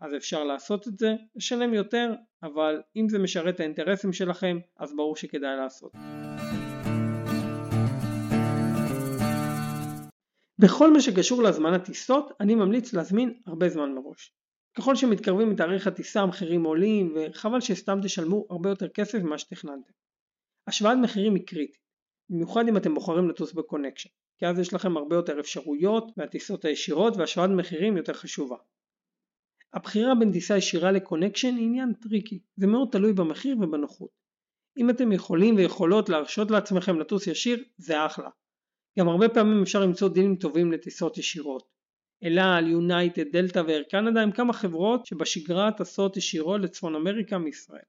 אז 0.00 0.14
אפשר 0.14 0.44
לעשות 0.44 0.88
את 0.88 0.98
זה, 0.98 1.14
לשלם 1.36 1.74
יותר, 1.74 2.12
אבל 2.42 2.82
אם 2.96 3.08
זה 3.08 3.18
משרת 3.18 3.54
את 3.54 3.60
האינטרסים 3.60 4.12
שלכם, 4.12 4.58
אז 4.76 4.96
ברור 4.96 5.16
שכדאי 5.16 5.56
לעשות. 5.56 5.92
בכל 10.58 10.92
מה 10.92 11.00
שקשור 11.00 11.42
להזמן 11.42 11.74
הטיסות, 11.74 12.32
אני 12.40 12.54
ממליץ 12.54 12.92
להזמין 12.92 13.40
הרבה 13.46 13.68
זמן 13.68 13.92
מראש. 13.94 14.34
ככל 14.78 14.96
שמתקרבים 14.96 15.50
מתאריך 15.50 15.86
הטיסה 15.86 16.20
המחירים 16.20 16.64
עולים 16.64 17.14
וחבל 17.16 17.60
שסתם 17.60 17.98
תשלמו 18.02 18.46
הרבה 18.50 18.70
יותר 18.70 18.88
כסף 18.88 19.18
ממה 19.18 19.38
שתכננתם. 19.38 19.92
השוואת 20.66 20.98
מחירים 21.02 21.34
היא 21.34 21.46
קריטית, 21.46 21.82
במיוחד 22.30 22.68
אם 22.68 22.76
אתם 22.76 22.94
בוחרים 22.94 23.28
לטוס 23.28 23.52
בקונקשן, 23.52 24.10
כי 24.38 24.46
אז 24.46 24.58
יש 24.58 24.74
לכם 24.74 24.96
הרבה 24.96 25.16
יותר 25.16 25.40
אפשרויות 25.40 26.12
והטיסות 26.16 26.64
הישירות 26.64 27.16
והשוואת 27.16 27.50
מחירים 27.50 27.96
יותר 27.96 28.12
חשובה. 28.12 28.56
הבחירה 29.74 30.14
בין 30.14 30.32
טיסה 30.32 30.56
ישירה 30.56 30.92
ל 30.92 30.98
connection 30.98 31.56
היא 31.56 31.64
עניין 31.64 31.92
tricky, 31.92 32.40
זה 32.56 32.66
מאוד 32.66 32.88
תלוי 32.92 33.12
במחיר 33.12 33.56
ובנוחות. 33.60 34.10
אם 34.78 34.90
אתם 34.90 35.12
יכולים 35.12 35.56
ויכולות 35.56 36.08
להרשות 36.08 36.50
לעצמכם 36.50 36.98
לטוס 36.98 37.26
ישיר, 37.26 37.64
זה 37.76 38.06
אחלה. 38.06 38.30
גם 38.98 39.08
הרבה 39.08 39.28
פעמים 39.28 39.62
אפשר 39.62 39.80
למצוא 39.80 40.08
דילים 40.08 40.36
טובים 40.36 40.72
לטיסות 40.72 41.18
ישירות. 41.18 41.68
אלעל, 42.24 42.68
יונייטד, 42.68 43.32
דלתא 43.32 43.62
ואיר 43.66 43.82
קנדה 43.82 44.22
הם 44.22 44.32
כמה 44.32 44.52
חברות 44.52 45.06
שבשגרה 45.06 45.72
טסות 45.72 46.16
ישירות 46.16 46.60
לצפון 46.60 46.94
אמריקה 46.94 47.38
מישראל. 47.38 47.82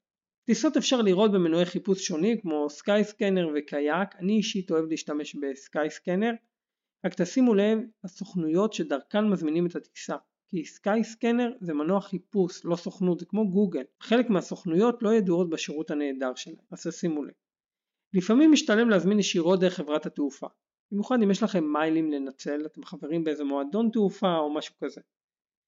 טיסות 0.45 0.77
אפשר 0.77 1.01
לראות 1.01 1.31
במנועי 1.31 1.65
חיפוש 1.65 2.07
שונים 2.07 2.41
כמו 2.41 2.69
סקייסקנר 2.69 3.47
וקייק, 3.55 4.15
אני 4.19 4.33
אישית 4.33 4.71
אוהב 4.71 4.85
להשתמש 4.89 5.35
בסקייסקנר, 5.35 6.31
רק 7.05 7.13
תשימו 7.21 7.53
לב 7.53 7.79
לסוכנויות 8.03 8.73
שדרכן 8.73 9.29
מזמינים 9.29 9.65
את 9.65 9.75
הטיסה. 9.75 10.15
כי 10.49 10.65
סקייסקנר 10.65 11.51
זה 11.61 11.73
מנוע 11.73 12.01
חיפוש, 12.01 12.65
לא 12.65 12.75
סוכנות, 12.75 13.19
זה 13.19 13.25
כמו 13.25 13.51
גוגל. 13.51 13.83
חלק 14.01 14.29
מהסוכנויות 14.29 15.03
לא 15.03 15.13
ידועות 15.13 15.49
בשירות 15.49 15.91
הנהדר 15.91 16.35
שלהם, 16.35 16.57
אז 16.71 16.87
שימו 16.91 17.23
לב. 17.23 17.33
לפעמים 18.13 18.51
משתלם 18.51 18.89
להזמין 18.89 19.19
ישירות 19.19 19.59
דרך 19.59 19.73
חברת 19.73 20.05
התעופה. 20.05 20.47
במיוחד 20.91 21.21
אם 21.23 21.31
יש 21.31 21.43
לכם 21.43 21.73
מיילים 21.73 22.11
לנצל, 22.11 22.65
אתם 22.65 22.83
חברים 22.83 23.23
באיזה 23.23 23.43
מועדון 23.43 23.89
תעופה 23.93 24.37
או 24.37 24.53
משהו 24.53 24.75
כזה. 24.83 25.01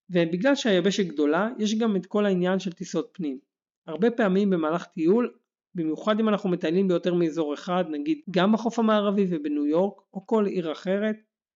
ובגלל 0.10 0.56
שהיבשת 0.56 1.06
גדולה, 1.06 1.50
יש 1.60 1.76
גם 1.76 1.96
את 1.96 2.06
כל 2.06 2.26
העניין 2.26 2.60
של 2.60 2.72
טיסות 2.72 3.10
פנים. 3.12 3.40
הרבה 3.88 4.12
פעמים 4.12 4.50
במהלך 4.50 4.86
טיול, 4.86 5.34
במיוחד 5.76 6.20
אם 6.20 6.30
אנחנו 6.30 6.50
מטיילים 6.50 6.88
ביותר 6.88 7.14
מאזור 7.14 7.54
אחד, 7.54 7.84
נגיד 7.90 8.22
גם 8.32 8.52
בחוף 8.52 8.80
המערבי 8.80 9.26
ובניו 9.30 9.66
יורק, 9.66 10.02
או 10.14 10.28
כל 10.28 10.46
עיר 10.46 10.72
אחרת, 10.72 11.16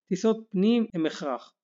טיסות 0.09 0.45
פנים 0.49 0.85
הם 0.93 1.05
הכרח. 1.05 1.54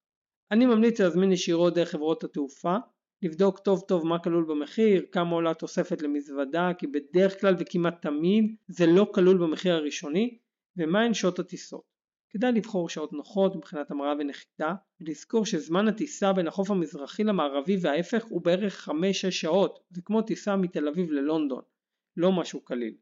אני 0.51 0.65
ממליץ 0.65 1.01
להזמין 1.01 1.31
ישירות 1.31 1.73
דרך 1.73 1.89
חברות 1.89 2.23
התעופה, 2.23 2.75
לבדוק 3.21 3.59
טוב 3.59 3.83
טוב 3.87 4.07
מה 4.07 4.19
כלול 4.19 4.45
במחיר, 4.45 5.05
כמה 5.11 5.35
עולה 5.35 5.53
תוספת 5.53 6.01
למזוודה, 6.01 6.71
כי 6.77 6.87
בדרך 6.87 7.41
כלל 7.41 7.55
וכמעט 7.59 8.01
תמיד 8.01 8.55
זה 8.67 8.85
לא 8.85 9.11
כלול 9.13 9.37
במחיר 9.37 9.73
הראשוני, 9.73 10.37
ומהן 10.77 11.13
שעות 11.13 11.39
הטיסות. 11.39 11.81
כדאי 12.29 12.51
לבחור 12.51 12.89
שעות 12.89 13.13
נוחות 13.13 13.55
מבחינת 13.55 13.91
המראה 13.91 14.13
ונחיתה, 14.19 14.73
ולזכור 15.01 15.45
שזמן 15.45 15.87
הטיסה 15.87 16.33
בין 16.33 16.47
החוף 16.47 16.71
המזרחי 16.71 17.23
למערבי 17.23 17.77
וההפך 17.81 18.25
הוא 18.25 18.41
בערך 18.41 18.89
5-6 18.89 18.91
שעות, 19.31 19.79
זה 19.89 20.01
כמו 20.01 20.21
טיסה 20.21 20.55
מתל 20.55 20.87
אביב 20.87 21.11
ללונדון, 21.11 21.61
לא 22.17 22.31
משהו 22.31 22.61
קליל. 22.61 22.95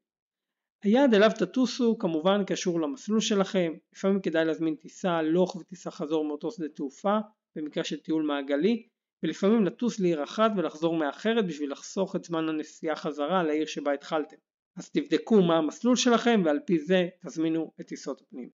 היעד 0.84 1.14
אליו 1.14 1.30
תטוסו 1.40 1.98
כמובן 1.98 2.44
קשור 2.48 2.82
למסלול 2.82 3.20
שלכם, 3.20 3.74
לפעמים 3.94 4.22
כדאי 4.22 4.46
להזמין 4.46 4.76
טיסה 4.76 5.12
הלוך 5.12 5.56
וטיסה 5.56 5.92
חזור 5.92 6.26
מאותו 6.26 6.52
שדה 6.52 6.68
תעופה, 6.68 7.18
במקרה 7.56 7.84
של 7.84 8.00
טיול 8.00 8.24
מעגלי, 8.24 8.88
ולפעמים 9.24 9.66
לטוס 9.66 10.00
לעיר 10.00 10.24
אחת 10.24 10.52
ולחזור 10.58 10.98
מאחרת 10.98 11.48
בשביל 11.48 11.72
לחסוך 11.72 12.16
את 12.16 12.24
זמן 12.24 12.50
הנסיעה 12.50 12.96
חזרה 12.96 13.44
לעיר 13.44 13.66
שבה 13.66 13.94
התחלתם. 13.94 14.38
אז 14.78 14.90
תבדקו 14.90 15.42
מה 15.42 15.58
המסלול 15.58 15.96
שלכם 15.96 16.42
ועל 16.46 16.60
פי 16.66 16.80
זה 16.80 17.08
תזמינו 17.26 17.72
את 17.82 17.88
טיסות 17.88 18.22
הפנים. 18.22 18.50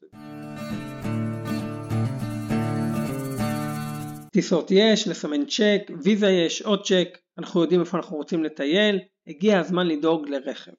טיסות 4.31 4.71
יש, 4.71 5.07
לסמן 5.07 5.45
צ'ק, 5.45 5.91
ויזה 6.03 6.27
יש, 6.27 6.61
עוד 6.61 6.85
צ'ק, 6.85 7.17
אנחנו 7.37 7.61
יודעים 7.61 7.81
איפה 7.81 7.97
אנחנו 7.97 8.17
רוצים 8.17 8.43
לטייל, 8.43 8.99
הגיע 9.27 9.59
הזמן 9.59 9.87
לדאוג 9.87 10.29
לרכב. 10.29 10.71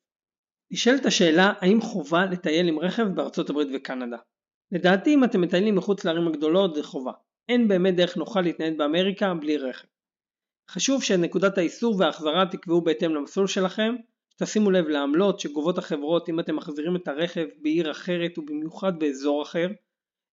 נשאלת 0.71 1.07
השאלה 1.07 1.53
האם 1.61 1.81
חובה 1.81 2.27
לטייל 2.27 2.69
עם 2.69 2.79
רכב 2.79 3.07
בארצות 3.15 3.51
הברית 3.51 3.69
וקנדה. 3.75 4.17
לדעתי 4.73 5.15
אם 5.15 5.25
אתם 5.25 5.41
מטיילים 5.41 5.75
מחוץ 5.75 6.05
לערים 6.05 6.29
הגדולות 6.29 6.75
זה 6.75 6.83
חובה. 6.83 7.13
אין 7.49 7.69
באמת 7.69 7.97
דרך 7.97 8.17
נוחה 8.17 8.41
להתנייד 8.41 8.79
באמריקה 8.79 9.35
בלי 9.35 9.57
רכב. 9.57 9.87
חשוב 10.71 11.03
שנקודת 11.03 11.59
האיסור 11.59 11.97
וההחזרה 11.99 12.47
תקבעו 12.51 12.81
בהתאם 12.81 13.15
למסלול 13.15 13.47
שלכם, 13.47 13.95
תשימו 14.39 14.71
לב 14.71 14.89
לעמלות 14.89 15.41
שגובות 15.41 15.79
החברות 15.79 16.29
אם 16.29 16.41
אתם 16.41 16.57
מחזירים 16.57 16.97
את 16.97 17.09
הרכב 17.09 17.47
בעיר 17.63 17.91
אחרת 17.91 18.39
ובמיוחד 18.39 18.99
באזור 18.99 19.43
אחר. 19.43 19.69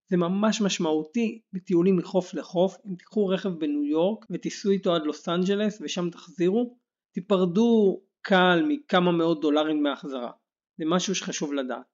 זה 0.10 0.18
ממש 0.18 0.62
משמעותי 0.62 1.42
בטיולים 1.54 1.98
מחוף 1.98 2.34
לחוף, 2.34 2.78
אם 2.86 2.96
תיקחו 2.96 3.28
רכב 3.28 3.50
בניו 3.50 3.84
יורק 3.84 4.26
ותיסעו 4.32 4.72
איתו 4.72 4.96
עד 4.96 5.04
לוס 5.04 5.30
אנג'לס 5.30 5.82
ושם 5.82 6.10
תחזירו, 6.10 6.78
תיפרדו 7.14 8.02
קל 8.22 8.66
מכמה 8.68 9.12
מאות 9.12 9.42
דולרים 9.42 9.84
מהחזרה. 9.84 10.32
זה 10.78 10.86
משהו 10.88 11.16
שחשוב 11.16 11.54
לדעת. 11.54 11.93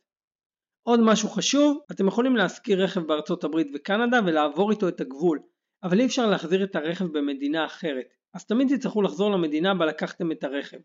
עוד 0.84 1.00
משהו 1.00 1.30
חשוב, 1.30 1.80
אתם 1.92 2.08
יכולים 2.08 2.36
להשכיר 2.36 2.84
רכב 2.84 3.00
בארצות 3.00 3.44
הברית 3.44 3.68
וקנדה 3.74 4.20
ולעבור 4.26 4.72
איתו 4.72 4.88
את 4.88 5.02
הגבול, 5.02 5.40
אבל 5.84 6.00
אי 6.00 6.06
אפשר 6.06 6.28
להחזיר 6.28 6.64
את 6.64 6.76
הרכב 6.76 7.06
במדינה 7.06 7.66
אחרת, 7.66 8.14
אז 8.34 8.46
תמיד 8.46 8.76
תצטרכו 8.76 9.02
לחזור 9.02 9.32
למדינה 9.32 9.76
בה 9.76 9.86
לקחתם 9.86 10.32
את 10.32 10.44
הרכב. 10.44 10.78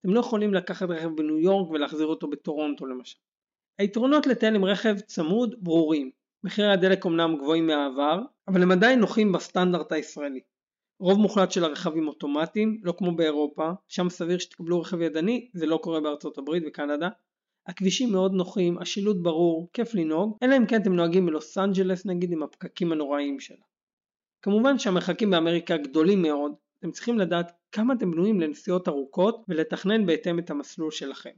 אתם 0.00 0.14
לא 0.14 0.20
יכולים 0.20 0.54
לקחת 0.54 0.88
רכב 0.88 1.08
בניו 1.16 1.38
יורק 1.38 1.70
ולהחזיר 1.70 2.06
אותו 2.06 2.30
בטורונטו 2.30 2.86
למשל. 2.86 3.18
היתרונות 3.78 4.26
לטייל 4.26 4.54
עם 4.54 4.64
רכב 4.64 5.00
צמוד 5.00 5.54
ברורים. 5.58 6.10
מחירי 6.44 6.72
הדלק 6.72 7.06
אמנם 7.06 7.36
גבוהים 7.36 7.66
מהעבר, 7.66 8.20
אבל 8.48 8.62
הם 8.62 8.72
עדיין 8.72 9.00
נוחים 9.00 9.32
בסטנדרט 9.32 9.92
הישראלי. 9.92 10.40
רוב 11.00 11.18
מוחלט 11.18 11.50
של 11.50 11.64
הרכבים 11.64 12.08
אוטומטיים, 12.08 12.80
לא 12.82 12.94
כמו 12.98 13.16
באירופה, 13.16 13.70
שם 13.88 14.08
סביר 14.08 14.38
שתקבלו 14.38 14.80
רכב 14.80 15.00
ידני, 15.00 15.50
זה 15.54 15.66
לא 15.66 15.76
קורה 15.82 16.00
בארצות 16.00 16.38
הברית 16.38 16.62
וקנדה, 16.66 17.08
הכבישים 17.66 18.12
מאוד 18.12 18.32
נוחים, 18.32 18.78
השילוט 18.78 19.16
ברור, 19.22 19.68
כיף 19.72 19.94
לנהוג, 19.94 20.38
אלא 20.42 20.56
אם 20.56 20.66
כן 20.66 20.82
אתם 20.82 20.92
נוהגים 20.92 21.26
בלוס 21.26 21.58
אנג'לס 21.58 22.06
נגיד 22.06 22.32
עם 22.32 22.42
הפקקים 22.42 22.92
הנוראיים 22.92 23.40
שלה. 23.40 23.64
כמובן 24.42 24.78
שהמרחקים 24.78 25.30
באמריקה 25.30 25.76
גדולים 25.76 26.22
מאוד, 26.22 26.52
אתם 26.78 26.90
צריכים 26.90 27.18
לדעת 27.18 27.52
כמה 27.72 27.94
אתם 27.94 28.10
בנויים 28.10 28.40
לנסיעות 28.40 28.88
ארוכות 28.88 29.44
ולתכנן 29.48 30.06
בהתאם 30.06 30.38
את 30.38 30.50
המסלול 30.50 30.90
שלכם. 30.90 31.30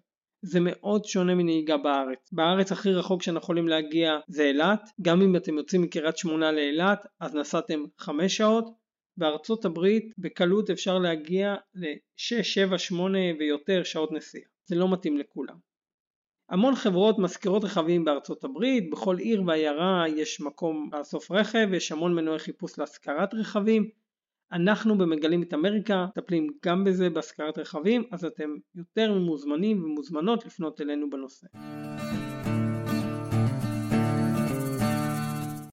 זה 0.45 0.59
מאוד 0.61 1.05
שונה 1.05 1.35
מנהיגה 1.35 1.77
בארץ. 1.77 2.33
בארץ 2.33 2.73
הכי 2.73 2.93
רחוק 2.93 3.23
שאנחנו 3.23 3.45
יכולים 3.45 3.69
להגיע 3.69 4.19
זה 4.29 4.43
אילת, 4.43 4.81
גם 5.01 5.23
אם 5.23 5.37
אתם 5.37 5.59
יוצאים 5.59 5.83
מקריית 5.83 6.17
שמונה 6.17 6.53
לאילת 6.53 7.07
אז 7.21 7.35
נסעתם 7.35 7.85
5 7.99 8.37
שעות, 8.37 8.65
בארצות 9.17 9.65
הברית 9.65 10.13
בקלות 10.19 10.71
אפשר 10.71 10.99
להגיע 10.99 11.55
ל-6, 11.75 12.43
7, 12.43 12.79
8 12.79 13.19
ויותר 13.39 13.83
שעות 13.83 14.13
נסיעה. 14.13 14.49
זה 14.69 14.77
לא 14.77 14.93
מתאים 14.93 15.19
לכולם. 15.19 15.72
המון 16.53 16.75
חברות 16.75 17.19
משכירות 17.19 17.65
רכבים 17.65 18.05
בארצות 18.05 18.45
הברית, 18.45 18.91
בכל 18.91 19.19
עיר 19.19 19.43
ועיירה 19.47 20.05
יש 20.17 20.41
מקום 20.41 20.91
לאסוף 20.93 21.31
רכב, 21.31 21.69
יש 21.73 21.93
המון 21.93 22.15
מנועי 22.15 22.39
חיפוש 22.39 22.79
להשכרת 22.79 23.35
רכבים. 23.35 23.89
אנחנו 24.53 24.99
במגלים 24.99 25.43
את 25.43 25.55
אמריקה 25.55 26.07
מטפלים 26.09 26.47
גם 26.65 26.85
בזה 26.85 27.11
בהשכרת 27.11 27.59
רכבים, 27.59 28.05
אז 28.11 28.25
אתם 28.25 28.51
יותר 28.75 29.13
ממוזמנים 29.13 29.85
ומוזמנות 29.85 30.47
לפנות 30.47 30.81
אלינו 30.81 31.11
בנושא. 31.11 31.47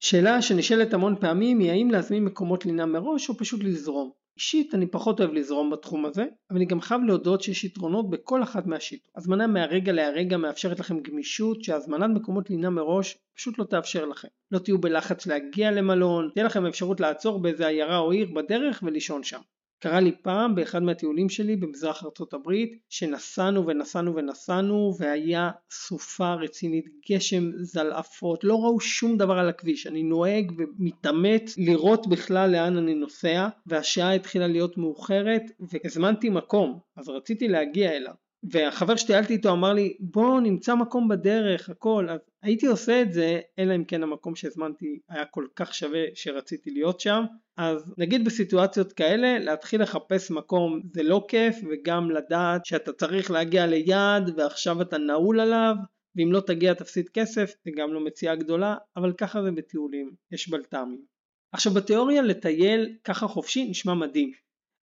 שאלה 0.00 0.42
שנשאלת 0.42 0.94
המון 0.94 1.16
פעמים 1.20 1.58
היא 1.58 1.70
האם 1.70 1.90
להזמין 1.90 2.24
מקומות 2.24 2.66
לינה 2.66 2.86
מראש 2.86 3.28
או 3.28 3.34
פשוט 3.36 3.64
לזרום. 3.64 4.19
אישית 4.40 4.74
אני 4.74 4.86
פחות 4.86 5.20
אוהב 5.20 5.32
לזרום 5.32 5.70
בתחום 5.70 6.06
הזה, 6.06 6.24
אבל 6.50 6.58
אני 6.58 6.64
גם 6.64 6.80
חייב 6.80 7.00
להודות 7.02 7.42
שיש 7.42 7.64
יתרונות 7.64 8.10
בכל 8.10 8.42
אחת 8.42 8.66
מהשיטות. 8.66 9.12
הזמנה 9.16 9.46
מהרגע 9.46 9.92
להרגע 9.92 10.36
מאפשרת 10.36 10.80
לכם 10.80 11.00
גמישות 11.00 11.64
שהזמנת 11.64 12.10
מקומות 12.10 12.50
לינה 12.50 12.70
מראש 12.70 13.18
פשוט 13.36 13.58
לא 13.58 13.64
תאפשר 13.64 14.04
לכם. 14.04 14.28
לא 14.50 14.58
תהיו 14.58 14.78
בלחץ 14.78 15.26
להגיע 15.26 15.70
למלון, 15.70 16.30
תהיה 16.34 16.46
לכם 16.46 16.66
אפשרות 16.66 17.00
לעצור 17.00 17.42
באיזה 17.42 17.66
עיירה 17.66 17.98
או 17.98 18.10
עיר 18.10 18.28
בדרך 18.34 18.82
ולישון 18.86 19.22
שם. 19.22 19.40
קרה 19.82 20.00
לי 20.00 20.12
פעם 20.22 20.54
באחד 20.54 20.82
מהטיולים 20.82 21.28
שלי 21.28 21.56
במזרח 21.56 22.04
ארצות 22.04 22.34
הברית 22.34 22.78
שנסענו 22.88 23.66
ונסענו 23.66 24.16
ונסענו 24.16 24.92
והיה 24.98 25.50
סופה 25.70 26.34
רצינית 26.34 26.84
גשם 27.10 27.50
זלעפות 27.56 28.44
לא 28.44 28.54
ראו 28.54 28.80
שום 28.80 29.16
דבר 29.16 29.38
על 29.38 29.48
הכביש. 29.48 29.86
אני 29.86 30.02
נוהג 30.02 30.52
ומתאמץ 30.58 31.58
לראות 31.58 32.06
בכלל 32.06 32.50
לאן 32.50 32.76
אני 32.76 32.94
נוסע 32.94 33.48
והשעה 33.66 34.14
התחילה 34.14 34.46
להיות 34.46 34.78
מאוחרת 34.78 35.42
והזמנתי 35.60 36.28
מקום. 36.28 36.78
אז 36.96 37.08
רציתי 37.08 37.48
להגיע 37.48 37.90
אליו 37.92 38.14
והחבר 38.42 38.96
שטיילתי 38.96 39.32
איתו 39.32 39.52
אמר 39.52 39.72
לי 39.72 39.96
בוא 40.00 40.40
נמצא 40.40 40.74
מקום 40.74 41.08
בדרך 41.08 41.70
הכל 41.70 42.06
אז 42.10 42.20
הייתי 42.42 42.66
עושה 42.66 43.02
את 43.02 43.12
זה 43.12 43.40
אלא 43.58 43.76
אם 43.76 43.84
כן 43.84 44.02
המקום 44.02 44.34
שהזמנתי 44.34 44.98
היה 45.08 45.24
כל 45.24 45.46
כך 45.56 45.74
שווה 45.74 46.00
שרציתי 46.14 46.70
להיות 46.70 47.00
שם 47.00 47.24
אז 47.56 47.94
נגיד 47.98 48.24
בסיטואציות 48.24 48.92
כאלה 48.92 49.38
להתחיל 49.38 49.82
לחפש 49.82 50.30
מקום 50.30 50.80
זה 50.92 51.02
לא 51.02 51.24
כיף 51.28 51.56
וגם 51.70 52.10
לדעת 52.10 52.66
שאתה 52.66 52.92
צריך 52.92 53.30
להגיע 53.30 53.66
ליעד 53.66 54.30
ועכשיו 54.36 54.82
אתה 54.82 54.98
נעול 54.98 55.40
עליו 55.40 55.74
ואם 56.16 56.32
לא 56.32 56.40
תגיע 56.40 56.74
תפסיד 56.74 57.08
כסף 57.08 57.52
זה 57.64 57.70
גם 57.76 57.92
לא 57.92 58.04
מציאה 58.04 58.34
גדולה 58.34 58.76
אבל 58.96 59.12
ככה 59.12 59.42
זה 59.42 59.50
בטיולים 59.50 60.14
יש 60.32 60.48
בלת"מים. 60.48 61.04
עכשיו 61.52 61.72
בתיאוריה 61.72 62.22
לטייל 62.22 62.96
ככה 63.04 63.26
חופשי 63.26 63.64
נשמע 63.70 63.94
מדהים 63.94 64.32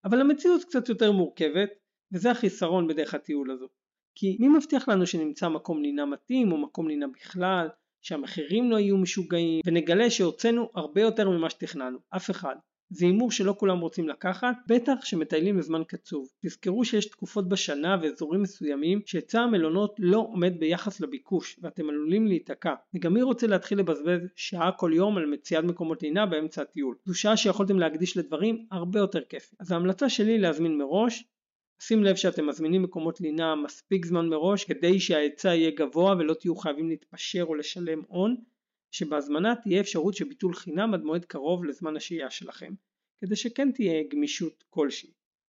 אבל 0.05 0.21
המציאות 0.21 0.63
קצת 0.63 0.89
יותר 0.89 1.11
מורכבת 1.11 1.69
וזה 2.11 2.31
החיסרון 2.31 2.87
בדרך 2.87 3.13
הטיול 3.13 3.51
הזו. 3.51 3.67
כי 4.15 4.37
מי 4.39 4.47
מבטיח 4.47 4.89
לנו 4.89 5.07
שנמצא 5.07 5.49
מקום 5.49 5.81
לינה 5.81 6.05
מתאים 6.05 6.51
או 6.51 6.57
מקום 6.57 6.87
לינה 6.87 7.07
בכלל, 7.07 7.67
שהמחירים 8.01 8.71
לא 8.71 8.77
יהיו 8.77 8.97
משוגעים 8.97 9.61
ונגלה 9.65 10.09
שהוצאנו 10.09 10.69
הרבה 10.75 11.01
יותר 11.01 11.29
ממה 11.29 11.49
שתכננו, 11.49 11.97
אף 12.15 12.29
אחד. 12.29 12.55
זה 12.89 13.05
הימור 13.05 13.31
שלא 13.31 13.55
כולם 13.57 13.79
רוצים 13.79 14.09
לקחת, 14.09 14.55
בטח 14.67 15.05
שמטיילים 15.05 15.57
לזמן 15.57 15.81
קצוב. 15.87 16.27
תזכרו 16.45 16.85
שיש 16.85 17.05
תקופות 17.05 17.49
בשנה 17.49 17.97
ואזורים 18.01 18.41
מסוימים 18.41 19.01
שהיצע 19.05 19.41
המלונות 19.41 19.95
לא 19.99 20.17
עומד 20.17 20.59
ביחס 20.59 21.01
לביקוש 21.01 21.59
ואתם 21.61 21.89
עלולים 21.89 22.27
להיתקע. 22.27 22.73
וגם 22.93 23.13
מי 23.13 23.21
רוצה 23.21 23.47
להתחיל 23.47 23.79
לבזבז 23.79 24.21
שעה 24.35 24.71
כל 24.71 24.91
יום 24.95 25.17
על 25.17 25.25
מציאת 25.25 25.63
מקומות 25.63 26.03
לינה 26.03 26.25
באמצע 26.25 26.61
הטיול. 26.61 26.95
זו 27.05 27.15
שעה 27.15 27.37
שיכולתם 27.37 27.79
להקדיש 27.79 28.17
לדברים 28.17 28.65
הרבה 28.71 28.99
יותר 28.99 29.21
כיף. 29.21 29.53
אז 29.59 29.71
ההמלצה 29.71 30.09
שלי 30.09 30.39
להזמין 30.39 30.77
מראש, 30.77 31.23
שימו 31.79 32.03
לב 32.03 32.15
שאתם 32.15 32.47
מזמינים 32.47 32.83
מקומות 32.83 33.21
לינה 33.21 33.55
מספיק 33.55 34.05
זמן 34.05 34.29
מראש 34.29 34.63
כדי 34.63 34.99
שההיצע 34.99 35.47
יהיה 35.47 35.71
גבוה 35.71 36.15
ולא 36.19 36.33
תהיו 36.33 36.55
חייבים 36.55 36.89
להתפשר 36.89 37.43
או 37.43 37.55
לשלם 37.55 38.01
הון, 38.07 38.35
שבהזמנה 38.91 39.55
תהיה 39.55 39.81
אפשרות 39.81 40.13
של 40.13 40.25
ביטול 40.25 40.53
חינם 40.53 40.93
עד 40.93 41.03
מועד 41.03 41.25
קרוב 41.25 41.65
לזמן 41.65 41.95
השהייה 41.95 42.29
שלכם, 42.29 42.73
כדי 43.21 43.35
שכן 43.35 43.71
תהיה 43.71 44.03
גמישות 44.11 44.63
כלשהי. 44.69 45.09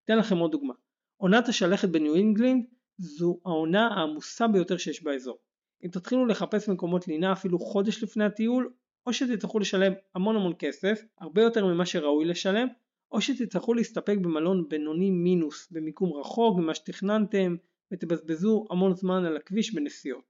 אתן 0.04 0.18
לכם 0.18 0.38
עוד 0.38 0.50
דוגמה. 0.50 0.74
עונת 1.16 1.48
השלכת 1.48 1.88
בניו 1.88 2.14
אינגלינד 2.14 2.64
זו 2.98 3.40
העונה 3.44 3.86
העמוסה 3.86 4.48
ביותר 4.48 4.76
שיש 4.76 5.02
באזור. 5.02 5.38
אם 5.84 5.88
תתחילו 5.88 6.26
לחפש 6.26 6.68
מקומות 6.68 7.08
לינה 7.08 7.32
אפילו 7.32 7.58
חודש 7.58 8.02
לפני 8.02 8.24
הטיול, 8.24 8.72
או 9.06 9.12
שתצטרכו 9.12 9.58
לשלם 9.58 9.92
המון 10.14 10.36
המון 10.36 10.52
כסף, 10.58 11.02
הרבה 11.18 11.42
יותר 11.42 11.66
ממה 11.66 11.86
שראוי 11.86 12.24
לשלם, 12.24 12.68
או 13.12 13.20
שתצטרכו 13.20 13.74
להסתפק 13.74 14.16
במלון 14.22 14.68
בינוני 14.68 15.10
מינוס 15.10 15.70
במיקום 15.70 16.12
רחוק 16.12 16.58
ממה 16.58 16.74
שתכננתם 16.74 17.56
ותבזבזו 17.92 18.66
המון 18.70 18.94
זמן 18.94 19.24
על 19.24 19.36
הכביש 19.36 19.74
בנסיעות. 19.74 20.24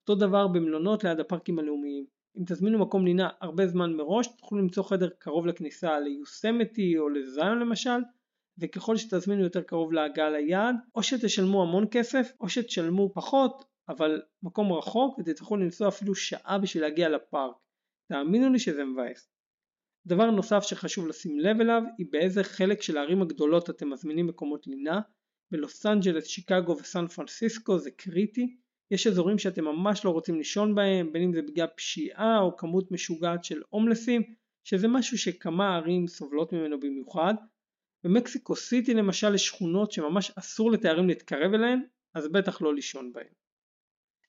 אותו 0.00 0.20
דבר 0.20 0.48
במלונות 0.48 1.04
ליד 1.04 1.20
הפארקים 1.20 1.58
הלאומיים. 1.58 2.06
אם 2.38 2.44
תזמינו 2.46 2.78
מקום 2.78 3.04
לינה 3.04 3.28
הרבה 3.40 3.66
זמן 3.66 3.92
מראש 3.92 4.26
תוכלו 4.38 4.58
למצוא 4.58 4.82
חדר 4.82 5.08
קרוב 5.18 5.46
לכניסה 5.46 6.00
ליוסמתי 6.00 6.98
או 6.98 7.08
לזיון 7.08 7.58
למשל 7.58 8.00
וככל 8.58 8.96
שתזמינו 8.96 9.42
יותר 9.42 9.62
קרוב 9.62 9.92
להגעה 9.92 10.30
ליעד 10.30 10.76
או 10.94 11.02
שתשלמו 11.02 11.62
המון 11.62 11.86
כסף 11.90 12.32
או 12.40 12.48
שתשלמו 12.48 13.12
פחות 13.14 13.64
אבל 13.88 14.22
מקום 14.42 14.72
רחוק 14.72 15.18
ותצטרכו 15.18 15.56
לנסוע 15.56 15.88
אפילו 15.88 16.14
שעה 16.14 16.58
בשביל 16.58 16.82
להגיע 16.82 17.08
לפארק. 17.08 17.56
תאמינו 18.08 18.52
לי 18.52 18.58
שזה 18.58 18.84
מבאס. 18.84 19.31
דבר 20.06 20.30
נוסף 20.30 20.62
שחשוב 20.62 21.08
לשים 21.08 21.40
לב 21.40 21.60
אליו 21.60 21.82
היא 21.98 22.06
באיזה 22.10 22.44
חלק 22.44 22.82
של 22.82 22.96
הערים 22.96 23.22
הגדולות 23.22 23.70
אתם 23.70 23.90
מזמינים 23.90 24.26
מקומות 24.26 24.66
לינה. 24.66 25.00
בלוס 25.50 25.86
אנג'לס, 25.86 26.26
שיקגו 26.26 26.76
וסן 26.78 27.06
פרנסיסקו 27.06 27.78
זה 27.78 27.90
קריטי. 27.90 28.56
יש 28.90 29.06
אזורים 29.06 29.38
שאתם 29.38 29.64
ממש 29.64 30.04
לא 30.04 30.10
רוצים 30.10 30.38
לישון 30.38 30.74
בהם, 30.74 31.12
בין 31.12 31.22
אם 31.22 31.32
זה 31.32 31.42
בגלל 31.42 31.66
פשיעה 31.76 32.38
או 32.40 32.56
כמות 32.56 32.92
משוגעת 32.92 33.44
של 33.44 33.62
הומלסים, 33.68 34.22
שזה 34.64 34.88
משהו 34.88 35.18
שכמה 35.18 35.76
ערים 35.76 36.08
סובלות 36.08 36.52
ממנו 36.52 36.80
במיוחד. 36.80 37.34
במקסיקו 38.04 38.56
סיטי 38.56 38.94
למשל 38.94 39.34
יש 39.34 39.46
שכונות 39.46 39.92
שממש 39.92 40.30
אסור 40.38 40.70
לתיירים 40.70 41.08
להתקרב 41.08 41.54
אליהן, 41.54 41.82
אז 42.14 42.28
בטח 42.28 42.62
לא 42.62 42.74
לישון 42.74 43.12
בהן. 43.12 43.32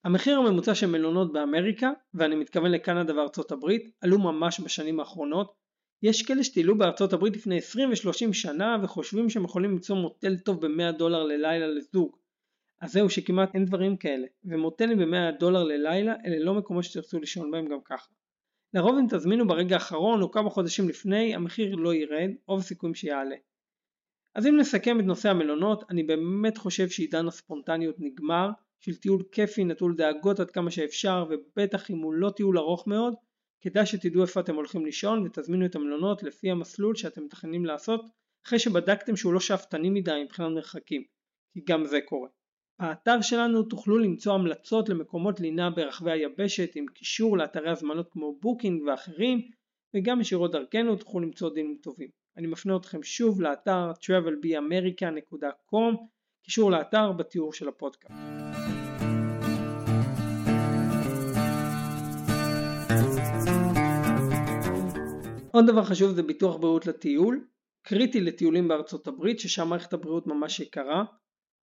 המחיר 0.03 0.38
הממוצע 0.38 0.75
של 0.75 0.88
מלונות 0.88 1.33
באמריקה, 1.33 1.91
ואני 2.13 2.36
מתכוון 2.36 2.71
לקנדה 2.71 3.15
וארצות 3.15 3.51
הברית, 3.51 3.91
עלו 4.01 4.19
ממש 4.19 4.59
בשנים 4.59 4.99
האחרונות, 4.99 5.62
יש 6.04 6.22
כאלה 6.22 6.44
שטיילו 6.44 6.78
בארצות 6.78 7.13
הברית 7.13 7.36
לפני 7.36 7.58
20 7.58 7.89
ו-30 7.89 8.34
שנה 8.34 8.78
וחושבים 8.84 9.30
שהם 9.30 9.44
יכולים 9.44 9.72
למצוא 9.72 9.96
מוטל 9.96 10.38
טוב 10.38 10.66
ב-100 10.66 10.92
דולר 10.98 11.24
ללילה 11.24 11.68
לזוג. 11.68 12.16
אז 12.82 12.92
זהו 12.92 13.10
שכמעט 13.10 13.56
אין 13.56 13.66
דברים 13.66 13.98
כאלה, 13.98 14.28
ומוטלים 14.46 14.98
ב-100 14.98 15.39
דולר 15.39 15.63
ללילה 15.63 16.16
אלה 16.26 16.39
לא 16.39 16.54
מקומות 16.54 16.84
שתרצו 16.84 17.20
לישון 17.20 17.52
בהם 17.52 17.66
גם 17.66 17.80
ככה. 17.86 18.12
לרוב 18.74 18.98
אם 18.98 19.06
תזמינו 19.10 19.48
ברגע 19.48 19.76
האחרון 19.76 20.22
או 20.22 20.32
כמה 20.32 20.50
חודשים 20.50 20.89
לפני, 20.89 21.36
המחיר 21.36 21.76
לא 21.76 21.94
ירד, 21.94 22.30
רוב 22.48 22.60
הסיכויים 22.60 22.96
שיעלה. 22.96 23.36
אז 24.36 24.48
אם 24.48 24.58
נסכם 24.58 25.00
את 25.00 25.06
נושא 25.06 25.30
המלונות, 25.30 25.84
אני 25.89 26.04
באמת 26.04 26.58
חושב 26.58 26.89
שעידן 26.89 27.28
הספונטניות 27.28 27.96
נגמר, 28.00 28.50
של 28.80 28.96
טיול 28.96 29.24
כיפי 29.32 29.63
נטול 29.63 29.96
דאגות 29.96 30.39
עד 30.39 30.52
כמה 30.52 30.72
שאפשר, 30.72 31.26
ובטח 31.30 31.92
אם 31.92 31.98
הוא 31.98 32.13
לא 32.13 32.30
טיול 32.30 32.58
ארוך 32.58 32.88
מאוד, 32.88 33.13
כדאי 33.63 33.86
שתדעו 33.86 34.21
איפה 34.21 34.39
אתם 34.39 34.56
הולכים 34.56 34.86
לישון 34.86 35.26
ותזמינו 35.26 35.65
את 35.65 35.76
המלונות 35.76 36.23
לפי 36.23 36.52
המסלול 36.52 36.95
שאתם 36.95 37.23
מתכננים 37.23 37.65
לעשות 37.65 38.02
אחרי 38.45 38.60
שבדקתם 38.60 39.15
שהוא 39.15 39.34
לא 39.34 39.39
שאפתני 39.39 39.89
מדי 39.89 40.23
מבחינת 40.23 40.52
מרחקים, 40.52 41.04
כי 41.54 41.62
גם 41.67 41.86
זה 41.86 41.99
קורה. 42.06 42.30
באתר 42.80 43.21
שלנו 43.21 43.63
תוכלו 43.63 43.97
למצוא 43.97 44.34
המלצות 44.34 44.89
למקומות 44.89 45.39
לינה 45.39 45.69
ברחבי 45.69 46.12
היבשת 46.12 46.76
עם 46.76 46.86
קישור 46.88 47.38
לאתרי 47.38 47.69
הזמנות 47.69 48.08
כמו 48.12 48.39
בוקינג 48.41 48.84
ואחרים 48.88 49.41
וגם 49.95 50.21
ישירות 50.21 50.52
דרכנו 50.52 50.95
תוכלו 50.95 51.19
למצוא 51.19 51.54
דילים 51.54 51.78
טובים. 51.82 52.10
אני 52.38 52.47
מפנה 52.47 52.76
אתכם 52.76 53.04
שוב 53.04 53.41
לאתר 53.41 53.91
travelbeamerica.com 53.91 55.95
קישור 56.43 56.71
לאתר 56.71 57.12
בתיאור 57.12 57.54
של 57.54 57.67
הפודקאסט. 57.67 58.53
עוד 65.56 65.68
דבר 65.68 65.84
חשוב 65.84 66.12
זה 66.12 66.24
ביטוח 66.24 66.56
בריאות 66.56 66.88
לטיול, 66.88 67.48
קריטי 67.84 68.22
לטיולים 68.22 68.68
בארצות 68.68 69.08
הברית 69.08 69.39
ששם 69.39 69.68
מערכת 69.68 69.94
הבריאות 69.94 70.28
ממש 70.28 70.60
יקרה. 70.60 71.04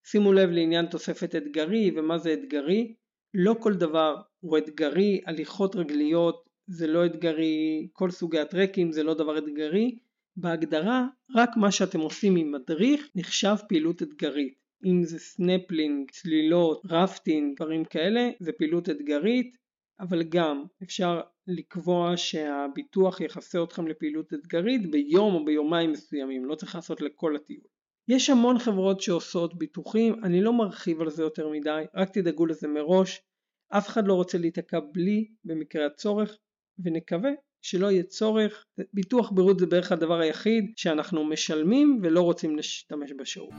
שימו 0.07 0.33
לב 0.33 0.51
לעניין 0.51 0.87
תוספת 0.87 1.35
אתגרי 1.35 1.91
ומה 1.97 2.19
זה 2.19 2.33
אתגרי, 2.33 2.95
לא 3.35 3.57
כל 3.61 3.75
דבר 3.75 4.17
הוא 4.41 4.59
אתגרי, 4.59 5.21
הליכות 5.27 5.77
רגליות 5.77 6.49
זה 6.67 6.87
לא 6.87 7.07
אתגרי, 7.07 7.89
כל 7.93 8.11
סוגי 8.11 8.39
הטרקים 8.39 8.93
זה 8.93 9.03
לא 9.03 9.15
דבר 9.15 9.39
אתגרי, 9.39 9.99
בהגדרה 10.37 11.07
רק 11.37 11.51
מה 11.57 11.71
שאתם 11.73 12.01
עושים 12.01 12.37
עם 12.37 12.53
מדריך 12.53 13.11
נחשב 13.15 13.57
פעילות 13.69 14.03
אתגרית. 14.03 14.55
אם 14.85 15.03
זה 15.05 15.19
סנפלינג, 15.19 16.11
צלילות, 16.11 16.83
רפטינג, 16.91 17.57
דברים 17.57 17.85
כאלה, 17.85 18.31
זה 18.41 18.53
פעילות 18.53 18.91
אתגרית, 18.91 19.57
אבל 20.01 20.23
גם 20.23 20.65
אפשר 20.83 21.21
לקבוע 21.47 22.17
שהביטוח 22.17 23.21
יכסה 23.21 23.63
אתכם 23.63 23.87
לפעילות 23.87 24.35
אתגרית 24.35 24.91
ביום 24.91 25.35
או 25.35 25.45
ביומיים 25.45 25.93
מסוימים, 25.93 26.45
לא 26.45 26.55
צריך 26.55 26.75
לעשות 26.75 27.01
לכל 27.01 27.37
הטיול. 27.37 27.65
יש 28.09 28.31
המון 28.31 28.59
חברות 28.59 29.01
שעושות 29.01 29.59
ביטוחים, 29.59 30.25
אני 30.25 30.41
לא 30.41 30.53
מרחיב 30.53 31.01
על 31.01 31.11
זה 31.11 31.23
יותר 31.23 31.49
מדי, 31.49 31.85
רק 31.95 32.11
תדאגו 32.11 32.47
לזה 32.47 32.69
מראש, 32.69 33.23
אף 33.69 33.89
אחד 33.89 34.07
לא 34.07 34.15
רוצה 34.15 34.39
להיתקע 34.39 34.79
בלי 34.93 35.29
במקרה 35.45 35.87
הצורך, 35.87 36.37
ונקווה 36.79 37.31
שלא 37.63 37.91
יהיה 37.91 38.03
צורך, 38.03 38.67
ביטוח 38.93 39.31
בריאות 39.31 39.59
זה 39.59 39.67
בערך 39.67 39.93
הדבר 39.93 40.21
היחיד 40.21 40.73
שאנחנו 40.77 41.25
משלמים 41.25 42.01
ולא 42.03 42.21
רוצים 42.21 42.57
להשתמש 42.57 43.13
בשירות. 43.19 43.51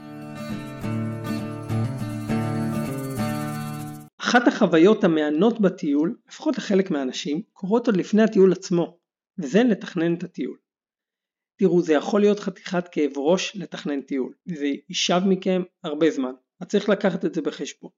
אחת 4.32 4.48
החוויות 4.48 5.04
המענות 5.04 5.60
בטיול, 5.60 6.16
לפחות 6.28 6.58
לחלק 6.58 6.90
מהאנשים, 6.90 7.42
קורות 7.52 7.86
עוד 7.86 7.96
לפני 7.96 8.22
הטיול 8.22 8.52
עצמו, 8.52 8.98
וזה 9.38 9.62
לתכנן 9.62 10.14
את 10.14 10.24
הטיול. 10.24 10.56
תראו, 11.58 11.82
זה 11.82 11.92
יכול 11.92 12.20
להיות 12.20 12.40
חתיכת 12.40 12.88
כאב 12.92 13.10
ראש 13.16 13.56
לתכנן 13.56 14.00
טיול, 14.00 14.34
וזה 14.46 14.66
יישב 14.88 15.20
מכם 15.26 15.62
הרבה 15.84 16.10
זמן, 16.10 16.32
אז 16.60 16.66
צריך 16.66 16.88
לקחת 16.88 17.24
את 17.24 17.34
זה 17.34 17.42
בחשבון. 17.42 17.90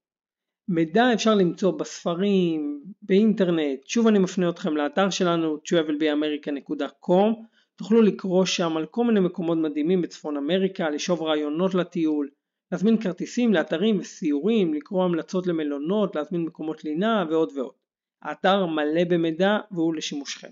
מידע 0.69 1.05
אפשר 1.15 1.35
למצוא 1.35 1.71
בספרים, 1.73 2.83
באינטרנט, 3.03 3.87
שוב 3.87 4.07
אני 4.07 4.19
מפנה 4.19 4.49
אתכם 4.49 4.77
לאתר 4.77 5.11
שלנו 5.11 5.57
travelbyamerica.com 5.57 7.45
תוכלו 7.77 8.03
לקרוא 8.03 8.45
שם 8.45 8.77
על 8.77 8.87
כל 8.87 9.05
מיני 9.05 9.21
מקומות 9.21 9.59
מדהימים 9.59 10.03
בצפון 10.03 10.37
אמריקה, 10.37 10.91
לשאוב 10.91 11.23
רעיונות 11.23 11.75
לטיול, 11.75 12.29
להזמין 12.73 13.01
כרטיסים 13.01 13.55
לאתרים 13.55 13.99
וסיורים, 13.99 14.75
לקרוא 14.75 15.05
המלצות 15.05 15.47
למלונות, 15.47 16.17
להזמין 16.17 16.43
מקומות 16.43 16.85
לינה 16.85 17.25
ועוד 17.31 17.53
ועוד. 17.57 17.75
האתר 18.23 18.67
מלא 18.67 19.05
במידע 19.09 19.59
והוא 19.71 19.95
לשימושכם. 19.95 20.51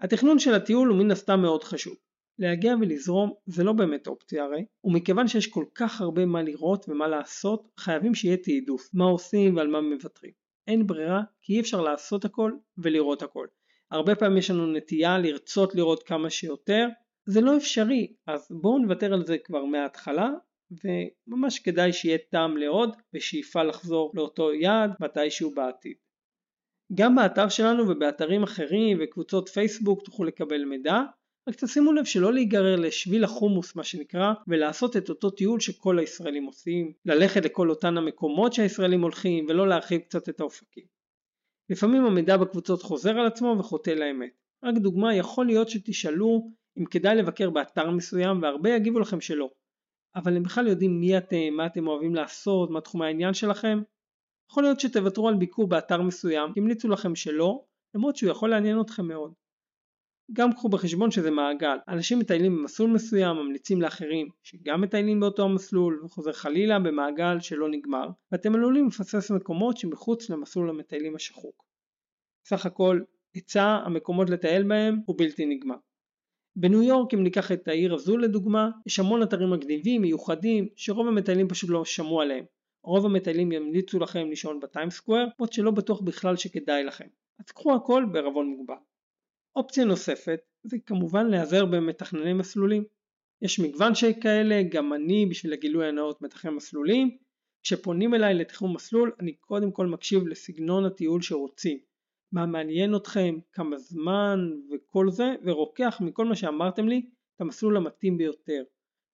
התכנון 0.00 0.38
של 0.38 0.54
הטיול 0.54 0.88
הוא 0.88 0.98
מן 0.98 1.10
הסתם 1.10 1.40
מאוד 1.42 1.64
חשוב. 1.64 1.94
להגיע 2.38 2.74
ולזרום 2.80 3.32
זה 3.46 3.64
לא 3.64 3.72
באמת 3.72 4.06
אופציה 4.06 4.44
הרי, 4.44 4.64
ומכיוון 4.84 5.28
שיש 5.28 5.46
כל 5.46 5.64
כך 5.74 6.00
הרבה 6.00 6.26
מה 6.26 6.42
לראות 6.42 6.88
ומה 6.88 7.08
לעשות, 7.08 7.68
חייבים 7.78 8.14
שיהיה 8.14 8.36
תעדוף, 8.36 8.90
מה 8.94 9.04
עושים 9.04 9.56
ועל 9.56 9.68
מה 9.68 9.80
מוותרים. 9.80 10.32
אין 10.66 10.86
ברירה 10.86 11.22
כי 11.42 11.54
אי 11.54 11.60
אפשר 11.60 11.80
לעשות 11.80 12.24
הכל 12.24 12.52
ולראות 12.78 13.22
הכל. 13.22 13.46
הרבה 13.90 14.14
פעמים 14.14 14.38
יש 14.38 14.50
לנו 14.50 14.72
נטייה 14.72 15.18
לרצות 15.18 15.74
לראות 15.74 16.02
כמה 16.02 16.30
שיותר, 16.30 16.88
זה 17.26 17.40
לא 17.40 17.56
אפשרי, 17.56 18.12
אז 18.26 18.48
בואו 18.50 18.78
נוותר 18.78 19.12
על 19.12 19.26
זה 19.26 19.38
כבר 19.38 19.64
מההתחלה, 19.64 20.30
וממש 20.84 21.58
כדאי 21.58 21.92
שיהיה 21.92 22.18
טעם 22.30 22.56
לעוד 22.56 22.96
ושאיפה 23.14 23.62
לחזור 23.62 24.12
לאותו 24.14 24.52
יעד 24.54 24.90
מתישהו 25.00 25.54
בעתיד. 25.54 25.96
גם 26.94 27.14
באתר 27.14 27.48
שלנו 27.48 27.88
ובאתרים 27.88 28.42
אחרים 28.42 28.98
וקבוצות 29.00 29.48
פייסבוק 29.48 30.04
תוכלו 30.04 30.26
לקבל 30.26 30.64
מידע, 30.64 31.00
רק 31.48 31.54
תשימו 31.54 31.92
לב 31.92 32.04
שלא 32.04 32.32
להיגרר 32.32 32.76
לשביל 32.76 33.24
החומוס 33.24 33.76
מה 33.76 33.84
שנקרא 33.84 34.32
ולעשות 34.48 34.96
את 34.96 35.08
אותו 35.08 35.30
טיול 35.30 35.60
שכל 35.60 35.98
הישראלים 35.98 36.44
עושים, 36.44 36.92
ללכת 37.04 37.44
לכל 37.44 37.70
אותן 37.70 37.96
המקומות 37.96 38.52
שהישראלים 38.52 39.02
הולכים 39.02 39.46
ולא 39.48 39.68
להרחיב 39.68 40.00
קצת 40.00 40.28
את 40.28 40.40
האופקים. 40.40 40.84
לפעמים 41.70 42.04
המידע 42.04 42.36
בקבוצות 42.36 42.82
חוזר 42.82 43.18
על 43.18 43.26
עצמו 43.26 43.56
וחוטא 43.58 43.90
לאמת. 43.90 44.30
רק 44.64 44.74
דוגמה, 44.74 45.14
יכול 45.14 45.46
להיות 45.46 45.68
שתשאלו 45.68 46.50
אם 46.78 46.84
כדאי 46.84 47.16
לבקר 47.16 47.50
באתר 47.50 47.90
מסוים 47.90 48.42
והרבה 48.42 48.70
יגיבו 48.70 49.00
לכם 49.00 49.20
שלא. 49.20 49.50
אבל 50.16 50.36
הם 50.36 50.42
בכלל 50.42 50.66
יודעים 50.66 51.00
מי 51.00 51.18
אתם, 51.18 51.54
מה 51.56 51.66
אתם 51.66 51.86
אוהבים 51.86 52.14
לעשות, 52.14 52.70
מה 52.70 52.80
תחום 52.80 53.02
העניין 53.02 53.34
שלכם. 53.34 53.78
יכול 54.50 54.62
להיות 54.62 54.80
שתוותרו 54.80 55.28
על 55.28 55.34
ביקור 55.36 55.68
באתר 55.68 56.02
מסוים, 56.02 56.52
המליצו 56.56 56.88
לכם 56.88 57.14
שלא, 57.14 57.64
למרות 57.94 58.16
שהוא 58.16 58.30
יכול 58.30 58.50
לעניין 58.50 58.80
אתכם 58.80 59.06
מאוד. 59.06 59.32
גם 60.32 60.52
קחו 60.52 60.68
בחשבון 60.68 61.10
שזה 61.10 61.30
מעגל, 61.30 61.76
אנשים 61.88 62.18
מטיילים 62.18 62.56
במסלול 62.56 62.90
מסוים, 62.90 63.36
ממליצים 63.36 63.82
לאחרים 63.82 64.28
שגם 64.42 64.80
מטיילים 64.80 65.20
באותו 65.20 65.44
המסלול 65.44 66.02
וחוזר 66.04 66.32
חלילה 66.32 66.78
במעגל 66.78 67.40
שלא 67.40 67.68
נגמר, 67.68 68.08
ואתם 68.32 68.54
עלולים 68.54 68.86
לפספס 68.86 69.30
מקומות 69.30 69.76
שמחוץ 69.76 70.30
למסלול 70.30 70.70
המטיילים 70.70 71.16
השחוק. 71.16 71.64
סך 72.48 72.66
הכל, 72.66 73.00
היצע 73.34 73.64
המקומות 73.64 74.30
לטייל 74.30 74.68
בהם 74.68 75.00
הוא 75.06 75.16
בלתי 75.18 75.46
נגמר. 75.46 75.76
בניו 76.56 76.82
יורק 76.82 77.14
אם 77.14 77.22
ניקח 77.22 77.52
את 77.52 77.68
העיר 77.68 77.94
הזו 77.94 78.16
לדוגמה, 78.16 78.70
יש 78.86 78.98
המון 78.98 79.22
אתרים 79.22 79.50
מגניבים, 79.50 80.02
מיוחדים, 80.02 80.68
שרוב 80.76 81.08
המטיילים 81.08 81.48
פשוט 81.48 81.70
לא 81.70 81.84
שמעו 81.84 82.20
עליהם. 82.20 82.44
רוב 82.84 83.06
המטיילים 83.06 83.52
ימליצו 83.52 83.98
לכם 83.98 84.28
לישון 84.28 84.60
בטיים 84.60 84.90
סקוואר, 84.90 85.24
למרות 85.36 85.52
שלא 85.52 85.70
בטוח 85.70 86.00
בכלל 86.00 86.36
שכדאי 86.36 86.84
לכם. 86.84 87.06
אז 87.38 87.50
קחו 87.50 87.74
הכל 87.74 88.04
בערבון 88.12 88.46
מוגבל. 88.46 88.74
אופציה 89.56 89.84
נוספת 89.84 90.40
זה 90.62 90.76
כמובן 90.86 91.26
להיעזר 91.26 91.64
במתכנני 91.66 92.32
מסלולים. 92.32 92.84
יש 93.42 93.60
מגוון 93.60 93.94
שכאלה, 93.94 94.62
גם 94.62 94.92
אני 94.92 95.26
בשביל 95.26 95.52
הגילוי 95.52 95.88
הנאות 95.88 96.22
מתכנן 96.22 96.54
מסלולים. 96.54 97.16
כשפונים 97.62 98.14
אליי 98.14 98.34
לתכנון 98.34 98.72
מסלול 98.72 99.12
אני 99.20 99.32
קודם 99.32 99.72
כל 99.72 99.86
מקשיב 99.86 100.26
לסגנון 100.26 100.84
הטיול 100.84 101.22
שרוצים. 101.22 101.78
מה 102.32 102.46
מעניין 102.46 102.96
אתכם, 102.96 103.38
כמה 103.52 103.78
זמן 103.78 104.50
וכל 104.70 105.10
זה, 105.10 105.34
ורוקח 105.44 106.00
מכל 106.00 106.24
מה 106.24 106.36
שאמרתם 106.36 106.88
לי 106.88 107.06
את 107.36 107.40
המסלול 107.40 107.76
המתאים 107.76 108.18
ביותר. 108.18 108.62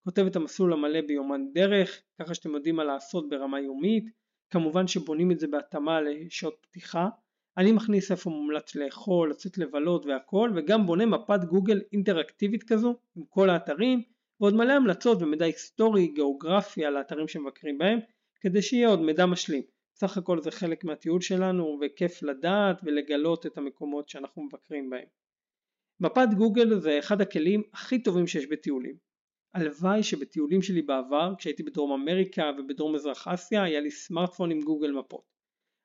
כותב 0.04 0.26
את 0.26 0.36
המסלול 0.36 0.72
המלא 0.72 1.00
ביומן 1.00 1.52
דרך, 1.52 2.02
ככה 2.20 2.34
שאתם 2.34 2.54
יודעים 2.54 2.76
מה 2.76 2.84
לעשות 2.84 3.28
ברמה 3.28 3.60
יומית, 3.60 4.04
כמובן 4.50 4.86
שבונים 4.86 5.30
את 5.30 5.38
זה 5.38 5.46
בהתאמה 5.46 6.00
לשעות 6.00 6.56
פתיחה, 6.60 7.08
אני 7.56 7.72
מכניס 7.72 8.10
איפה 8.10 8.30
מומלץ 8.30 8.74
לאכול, 8.74 9.30
לצאת 9.30 9.58
לבלות 9.58 10.06
והכל, 10.06 10.50
וגם 10.56 10.86
בונה 10.86 11.06
מפת 11.06 11.44
גוגל 11.44 11.80
אינטראקטיבית 11.92 12.62
כזו, 12.62 12.96
עם 13.16 13.24
כל 13.28 13.50
האתרים, 13.50 14.02
ועוד 14.40 14.54
מלא 14.54 14.72
המלצות 14.72 15.22
ומידע 15.22 15.44
היסטורי, 15.44 16.06
גיאוגרפי 16.06 16.84
על 16.84 16.96
האתרים 16.96 17.28
שמבקרים 17.28 17.78
בהם, 17.78 17.98
כדי 18.40 18.62
שיהיה 18.62 18.88
עוד 18.88 19.00
מידע 19.00 19.26
משלים. 19.26 19.62
סך 20.00 20.16
הכל 20.16 20.42
זה 20.42 20.50
חלק 20.50 20.84
מהטיול 20.84 21.20
שלנו 21.20 21.78
וכיף 21.80 22.22
לדעת 22.22 22.80
ולגלות 22.84 23.46
את 23.46 23.58
המקומות 23.58 24.08
שאנחנו 24.08 24.42
מבקרים 24.42 24.90
בהם. 24.90 25.06
מפת 26.00 26.28
גוגל 26.36 26.80
זה 26.80 26.98
אחד 26.98 27.20
הכלים 27.20 27.62
הכי 27.72 28.02
טובים 28.02 28.26
שיש 28.26 28.46
בטיולים. 28.46 28.96
הלוואי 29.54 30.02
שבטיולים 30.02 30.62
שלי 30.62 30.82
בעבר, 30.82 31.34
כשהייתי 31.38 31.62
בדרום 31.62 31.92
אמריקה 31.92 32.50
ובדרום 32.58 32.94
מזרח 32.94 33.28
אסיה, 33.28 33.62
היה 33.62 33.80
לי 33.80 33.90
סמארטפון 33.90 34.50
עם 34.50 34.60
גוגל 34.60 34.92
מפות. 34.92 35.38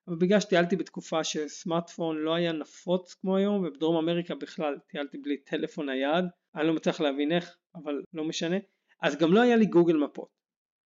אבל 0.08 0.16
בגלל 0.16 0.40
שטיילתי 0.40 0.76
בתקופה 0.76 1.24
שסמארטפון 1.24 2.16
לא 2.16 2.34
היה 2.34 2.52
נפוץ 2.52 3.14
כמו 3.14 3.36
היום 3.36 3.64
ובדרום 3.64 3.96
אמריקה 3.96 4.34
בכלל 4.34 4.78
טיילתי 4.88 5.18
בלי 5.18 5.36
טלפון 5.36 5.86
נייד 5.86 6.24
אני 6.54 6.66
לא 6.66 6.74
מצליח 6.74 7.00
להבין 7.00 7.32
איך 7.32 7.56
אבל 7.74 8.02
לא 8.12 8.24
משנה 8.24 8.56
אז 9.02 9.16
גם 9.16 9.32
לא 9.32 9.40
היה 9.40 9.56
לי 9.56 9.66
גוגל 9.66 9.96
מפות 9.96 10.28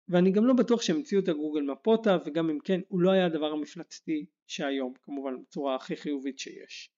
ואני 0.08 0.30
גם 0.30 0.46
לא 0.46 0.54
בטוח 0.54 0.82
שהם 0.82 0.96
המציאו 0.96 1.20
את 1.20 1.28
הגוגל 1.28 1.62
מפותה 1.62 2.16
וגם 2.26 2.50
אם 2.50 2.58
כן 2.64 2.80
הוא 2.88 3.00
לא 3.00 3.10
היה 3.10 3.26
הדבר 3.26 3.52
המפלצתי 3.52 4.26
שהיום 4.46 4.92
כמובן 5.02 5.42
בצורה 5.42 5.76
הכי 5.76 5.96
חיובית 5.96 6.38
שיש 6.38 6.90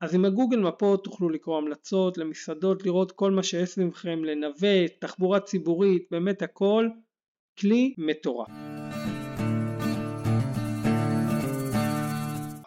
אז 0.00 0.14
עם 0.14 0.24
הגוגל 0.24 0.60
מפות 0.60 1.04
תוכלו 1.04 1.28
לקרוא 1.28 1.58
המלצות 1.58 2.18
למסעדות 2.18 2.84
לראות 2.84 3.12
כל 3.12 3.30
מה 3.30 3.42
שיש 3.42 3.68
סביבכם 3.68 4.24
לנווט 4.24 4.92
תחבורה 5.00 5.40
ציבורית 5.40 6.06
באמת 6.10 6.42
הכל 6.42 6.88
כלי 7.58 7.94
מטורף 7.98 8.48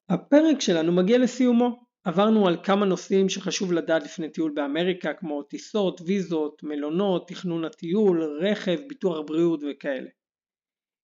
הפרק 0.10 0.62
שלנו 0.62 0.92
מגיע 0.92 1.18
לסיומו. 1.18 1.87
עברנו 2.08 2.48
על 2.48 2.58
כמה 2.64 2.86
נושאים 2.86 3.30
שחשוב 3.30 3.74
לדעת 3.74 4.04
לפני 4.04 4.30
טיול 4.30 4.52
באמריקה 4.52 5.14
כמו 5.14 5.44
טיסות, 5.44 6.02
ויזות, 6.06 6.64
מלונות, 6.64 7.28
תכנון 7.28 7.66
הטיול, 7.66 8.24
רכב, 8.24 8.80
ביטוח 8.88 9.18
בריאות 9.26 9.60
וכאלה. 9.72 10.10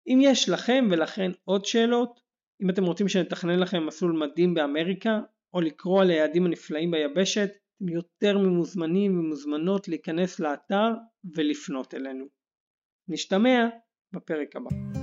אם 0.08 0.20
יש 0.22 0.50
לכם 0.50 0.88
ולכן 0.92 1.32
עוד 1.44 1.66
שאלות, 1.66 2.20
אם 2.64 2.70
אתם 2.70 2.84
רוצים 2.84 3.08
שנתכנן 3.08 3.60
לכם 3.60 3.86
מסלול 3.86 4.12
מדהים 4.12 4.54
באמריקה, 4.54 5.20
או 5.54 5.62
לקרוא 5.62 6.02
על 6.02 6.10
היעדים 6.10 6.46
הנפלאים 6.46 6.92
ביבשת, 6.92 7.50
אתם 7.50 7.90
יותר 7.90 8.38
ממוזמנים 8.38 9.20
ומוזמנות 9.20 9.88
להיכנס 9.88 10.40
לאתר 10.40 10.90
ולפנות 11.36 11.94
אלינו. 11.94 12.26
נשתמע 13.08 13.68
בפרק 14.14 14.56
הבא. 14.56 15.03